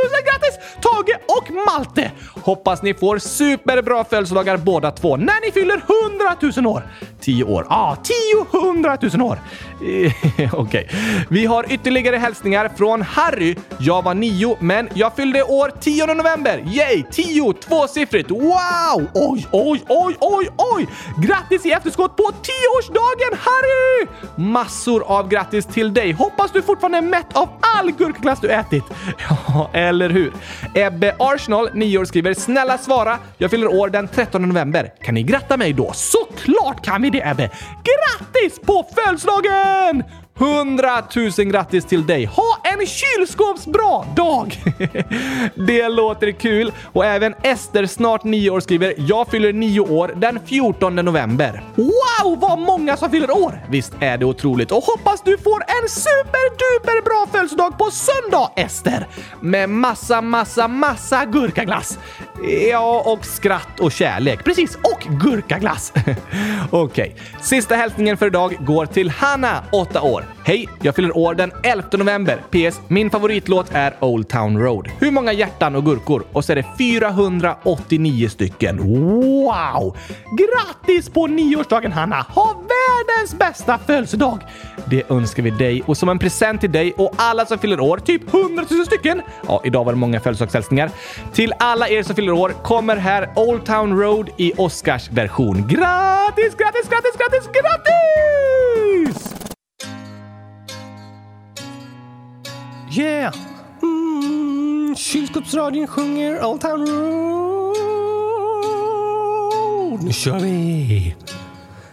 000 0.03 0.23
grattis! 0.27 0.55
Tage 0.81 1.15
och 1.27 1.65
Malte! 1.65 2.11
Hoppas 2.43 2.81
ni 2.81 2.93
får 2.93 3.17
superbra 3.17 4.03
födelsedagar 4.03 4.57
båda 4.57 4.91
två 4.91 5.17
när 5.17 5.45
ni 5.45 5.51
fyller 5.51 5.81
100 6.09 6.61
000 6.61 6.67
år. 6.75 6.83
10 7.21 7.43
år. 7.43 7.65
Ja, 7.69 7.75
ah, 7.75 7.95
10 8.51 8.59
100 8.59 8.97
000 9.13 9.21
år. 9.21 9.39
Okej. 9.77 10.53
Okay. 10.53 10.85
Vi 11.29 11.45
har 11.45 11.71
ytterligare 11.71 12.15
hälsningar 12.15 12.71
från 12.77 13.01
Harry. 13.01 13.55
Jag 13.79 14.03
var 14.03 14.13
nio, 14.13 14.57
men 14.59 14.89
jag 14.93 15.15
fyllde 15.15 15.43
år 15.43 15.71
10 15.79 16.05
november. 16.05 16.63
Yay! 16.67 17.03
10, 17.11 17.53
2, 17.53 17.76
tvåsiffrigt. 17.77 18.31
Wow! 18.31 19.07
Oj, 19.13 19.47
oj, 19.51 19.83
oj, 19.87 20.15
oj, 20.19 20.49
oj! 20.57 20.87
Grattis 21.17 21.65
i 21.65 21.71
efterskott 21.71 22.15
på 22.15 22.23
10-årsdagen, 22.23 23.37
Harry! 23.39 24.07
Massor 24.35 25.03
av 25.03 25.29
grattis 25.29 25.65
till 25.65 25.93
dig. 25.93 26.11
Hoppas 26.11 26.51
du 26.51 26.61
fortfarande 26.61 26.97
är 26.97 27.01
mätt 27.01 27.37
av 27.37 27.49
all 27.77 27.91
gurkglass 27.91 28.39
du 28.41 28.49
ätit. 28.49 28.83
Ja, 29.29 29.69
eller 29.73 30.09
hur? 30.09 30.33
Ebbe 30.75 31.15
Arsenal, 31.19 31.69
9 31.73 31.97
år, 31.97 32.05
skriver 32.05 32.33
“Snälla 32.33 32.77
svara. 32.77 33.17
Jag 33.37 33.51
fyller 33.51 33.67
år 33.67 33.89
den 33.89 34.07
13 34.07 34.41
november. 34.41 34.93
Kan 35.03 35.13
ni 35.13 35.23
gratta 35.23 35.57
mig 35.57 35.73
då?” 35.73 35.91
Såklart 35.93 36.85
kan 36.85 37.01
vi 37.01 37.09
det, 37.09 37.29
Ebbe! 37.29 37.49
Grattis 37.83 38.59
på 38.59 38.85
födelsedagen! 38.95 40.03
100 40.39 41.03
000 41.15 41.31
grattis 41.31 41.85
till 41.85 42.05
dig! 42.05 42.25
Ha 42.25 42.57
en 42.63 42.87
kylskåpsbra 42.87 44.03
dag! 44.15 44.63
det 45.67 45.89
låter 45.89 46.31
kul. 46.31 46.71
Och 46.93 47.05
även 47.05 47.33
Ester, 47.43 47.85
snart 47.85 48.23
9 48.23 48.49
år, 48.49 48.59
skriver 48.59 48.93
“Jag 48.97 49.27
fyller 49.27 49.53
9 49.53 49.79
år 49.79 50.13
den 50.15 50.39
14 50.45 50.95
november”. 50.95 51.63
Wow, 51.75 52.39
vad 52.39 52.59
många 52.59 52.97
som 52.97 53.09
fyller 53.09 53.31
år! 53.31 53.65
Visst 53.69 53.93
är 53.99 54.17
det 54.17 54.25
otroligt? 54.25 54.71
Och 54.71 54.83
hoppas 54.83 55.21
du 55.21 55.37
får 55.37 55.61
en 55.61 55.89
superduper 55.89 57.03
bra 57.03 57.27
födelsedag 57.31 57.77
på 57.77 57.91
söndag, 57.91 58.51
Ester! 58.55 59.07
Med 59.41 59.69
massa, 59.69 60.21
massa, 60.21 60.67
massa 60.67 61.25
gurkaglass. 61.25 61.99
Ja, 62.69 63.03
och 63.05 63.25
skratt 63.25 63.79
och 63.79 63.91
kärlek. 63.91 64.43
Precis, 64.43 64.75
och 64.75 65.07
gurkaglass. 65.09 65.93
Okej, 66.71 67.15
okay. 67.15 67.41
sista 67.41 67.75
hälsningen 67.75 68.17
för 68.17 68.25
idag 68.27 68.57
går 68.59 68.85
till 68.85 69.09
Hanna, 69.09 69.63
8 69.71 70.01
år. 70.01 70.26
Hej! 70.43 70.69
Jag 70.81 70.95
fyller 70.95 71.17
år 71.17 71.33
den 71.33 71.51
11 71.63 71.87
november. 71.91 72.43
PS. 72.51 72.79
Min 72.87 73.09
favoritlåt 73.09 73.67
är 73.71 73.93
Old 73.99 74.27
Town 74.29 74.59
Road. 74.59 74.89
Hur 74.99 75.11
många 75.11 75.33
hjärtan 75.33 75.75
och 75.75 75.85
gurkor? 75.85 76.23
Och 76.33 76.45
så 76.45 76.51
är 76.51 76.55
det 76.55 76.65
489 76.77 78.29
stycken. 78.29 78.77
Wow! 78.77 79.97
Grattis 80.37 81.09
på 81.09 81.27
nioårsdagen 81.27 81.91
Hanna! 81.91 82.25
Ha 82.29 82.45
världens 82.53 83.39
bästa 83.39 83.77
födelsedag! 83.77 84.39
Det 84.85 85.11
önskar 85.11 85.43
vi 85.43 85.49
dig 85.49 85.83
och 85.85 85.97
som 85.97 86.09
en 86.09 86.19
present 86.19 86.61
till 86.61 86.71
dig 86.71 86.93
och 86.97 87.13
alla 87.15 87.45
som 87.45 87.57
fyller 87.57 87.79
år, 87.79 87.97
typ 87.97 88.33
100 88.33 88.65
000 88.71 88.85
stycken. 88.85 89.21
Ja, 89.47 89.61
idag 89.65 89.83
var 89.83 89.93
det 89.93 89.99
många 89.99 90.19
födelsedagshälsningar. 90.19 90.91
Till 91.33 91.53
alla 91.59 91.89
er 91.89 92.03
som 92.03 92.15
fyller 92.15 92.31
år 92.31 92.49
kommer 92.63 92.95
här 92.95 93.29
Old 93.35 93.65
Town 93.65 93.99
Road 93.99 94.29
i 94.37 94.53
Oscars 94.57 95.09
version. 95.11 95.67
Grattis, 95.67 96.55
grattis, 96.55 96.89
grattis, 96.89 97.17
grattis, 97.17 97.49
grattis! 97.53 99.46
Yeah! 102.91 103.33
Mm, 103.81 104.95
kylskåpsradion 104.95 105.87
sjunger 105.87 106.45
Old 106.45 106.61
Town 106.61 106.87
Road. 106.87 107.77
Nu 110.03 110.13
kör 110.13 110.39
vi! 110.39 111.15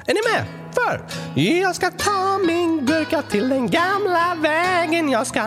Är 0.07 0.15
ni 0.15 0.21
med? 0.33 0.45
För 0.75 1.01
jag 1.41 1.77
ska 1.77 1.91
ta 1.91 2.39
min 2.47 2.87
gurka 2.87 3.23
till 3.23 3.49
den 3.49 3.71
gamla 3.71 4.37
vägen. 4.43 5.09
Jag 5.09 5.27
ska 5.27 5.41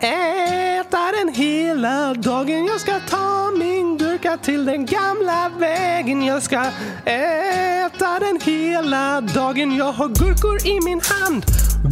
äta 0.00 1.12
den 1.18 1.34
hela 1.34 2.14
dagen. 2.14 2.66
Jag 2.66 2.80
ska 2.80 3.00
ta 3.00 3.50
min 3.58 3.98
gurka 3.98 4.36
till 4.36 4.64
den 4.64 4.86
gamla 4.86 5.50
vägen. 5.58 6.22
Jag 6.22 6.42
ska 6.42 6.64
äta 7.04 8.18
den 8.20 8.40
hela 8.42 9.20
dagen. 9.20 9.76
Jag 9.76 9.92
har 9.92 10.08
gurkor 10.08 10.66
i 10.66 10.80
min 10.84 11.00
hand, 11.04 11.44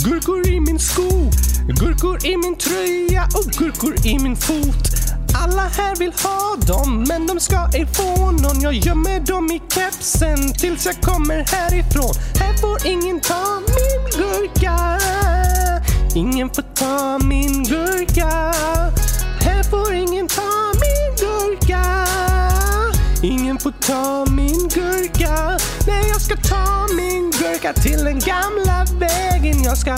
gurkor 0.04 0.48
i 0.48 0.60
min 0.60 0.78
sko. 0.78 1.30
Gurkor 1.76 2.26
i 2.26 2.36
min 2.36 2.56
tröja 2.56 3.28
och 3.34 3.52
gurkor 3.52 4.06
i 4.06 4.18
min 4.18 4.36
fot. 4.36 4.88
Alla 5.34 5.62
här 5.62 5.96
vill 5.96 6.12
ha 6.12 6.56
dem, 6.66 7.04
men 7.08 7.26
de 7.26 7.40
ska 7.40 7.68
ej 7.74 7.86
få 7.86 8.30
någon. 8.30 8.60
Jag 8.60 8.74
gömmer 8.74 9.20
dem 9.20 9.50
i 9.50 9.62
kepsen 9.74 10.52
tills 10.52 10.86
jag 10.86 11.00
kommer 11.00 11.36
härifrån. 11.36 12.14
Här 12.40 12.54
får 12.56 12.86
ingen 12.86 13.20
ta 13.20 13.60
min 13.60 14.22
gurka. 14.22 14.98
Ingen 16.14 16.50
får 16.50 16.62
ta 16.62 17.18
min 17.26 17.64
gurka. 17.64 18.52
Här 19.40 19.62
får 19.70 19.94
ingen 19.94 20.28
ta 20.28 20.72
min 20.72 21.16
gurka. 21.20 22.06
Ingen 23.22 23.58
får 23.58 23.72
ta 23.72 24.26
min 24.30 24.68
gurka. 24.68 25.58
Nej, 25.86 26.08
jag 26.08 26.20
ska 26.20 26.36
ta 26.36 26.86
min 26.96 27.30
gurka 27.30 27.72
till 27.72 28.04
den 28.04 28.18
gamla 28.18 28.84
vägen. 28.98 29.62
Jag 29.62 29.78
ska 29.78 29.96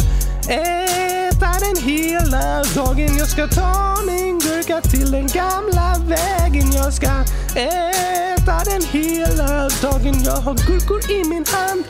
äta 0.50 1.50
den 1.60 1.84
hela 1.84 2.62
dagen. 2.74 3.16
Jag 3.18 3.28
ska 3.28 3.46
ta 3.46 3.96
min 4.06 4.38
gurka 4.38 4.80
till 4.80 5.10
den 5.10 5.26
gamla 5.26 5.96
vägen. 6.06 6.72
Jag 6.72 6.92
ska 6.92 7.10
äta 7.54 8.64
den 8.64 8.82
hela 8.90 9.68
dagen. 9.82 10.14
Jag 10.24 10.36
har 10.36 10.54
gurkor 10.54 11.10
i 11.10 11.24
min 11.24 11.44
hand, 11.46 11.84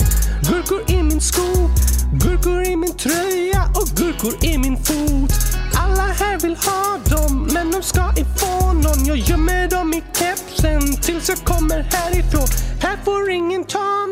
gurkor 0.51 0.90
i 0.90 1.03
min 1.03 1.20
sko. 1.20 1.70
Gurkor 2.12 2.62
i 2.62 2.77
min 2.77 2.96
tröja 2.96 3.62
och 3.75 3.88
gurkor 3.96 4.44
i 4.44 4.59
min 4.59 4.77
fot. 4.77 5.33
Alla 5.75 6.03
här 6.03 6.38
vill 6.38 6.57
ha 6.57 6.99
dem, 7.16 7.49
men 7.53 7.70
de 7.70 7.83
ska 7.83 8.12
ifrån 8.16 8.81
någon. 8.81 9.05
Jag 9.07 9.16
gömmer 9.16 9.68
dem 9.68 9.94
i 9.94 10.03
kepsen 10.18 10.96
tills 11.03 11.29
jag 11.29 11.38
kommer 11.38 11.87
härifrån. 11.92 12.49
Här 12.83 12.99
får 13.05 13.31
ingen 13.31 13.64
ta 13.64 14.07
mig. 14.07 14.10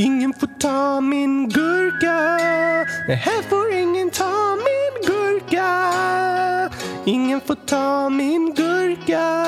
Ingen 0.00 0.34
får 0.34 0.46
ta 0.46 1.00
min 1.00 1.48
gurka. 1.48 2.36
Nej, 3.08 3.16
här 3.16 3.42
får 3.42 3.72
ingen 3.72 4.10
ta 4.10 4.56
min 4.56 5.06
gurka. 5.06 5.90
Ingen 7.04 7.40
får 7.40 7.54
ta 7.54 8.08
min 8.08 8.54
gurka. 8.54 9.44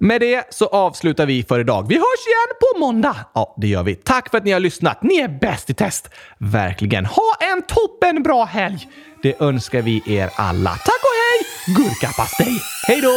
Med 0.00 0.20
det 0.20 0.54
så 0.54 0.66
avslutar 0.66 1.26
vi 1.26 1.42
för 1.42 1.60
idag. 1.60 1.88
Vi 1.88 1.94
hörs 1.94 2.26
igen 2.26 2.56
på 2.60 2.78
måndag! 2.78 3.16
Ja, 3.34 3.54
det 3.58 3.66
gör 3.66 3.82
vi. 3.82 3.94
Tack 3.94 4.30
för 4.30 4.38
att 4.38 4.44
ni 4.44 4.50
har 4.50 4.60
lyssnat. 4.60 5.02
Ni 5.02 5.16
är 5.18 5.28
bäst 5.28 5.70
i 5.70 5.74
test. 5.74 6.08
Verkligen. 6.38 7.06
Ha 7.06 7.36
en 7.52 7.62
toppen 7.62 8.22
bra 8.22 8.44
helg! 8.44 8.88
Det 9.22 9.40
önskar 9.40 9.82
vi 9.82 10.02
er 10.06 10.30
alla. 10.36 10.70
Tack 10.70 11.00
och 11.02 11.16
hej! 11.22 11.74
Gurkapastej! 11.76 12.60
Hej 12.88 13.00
då! 13.00 13.12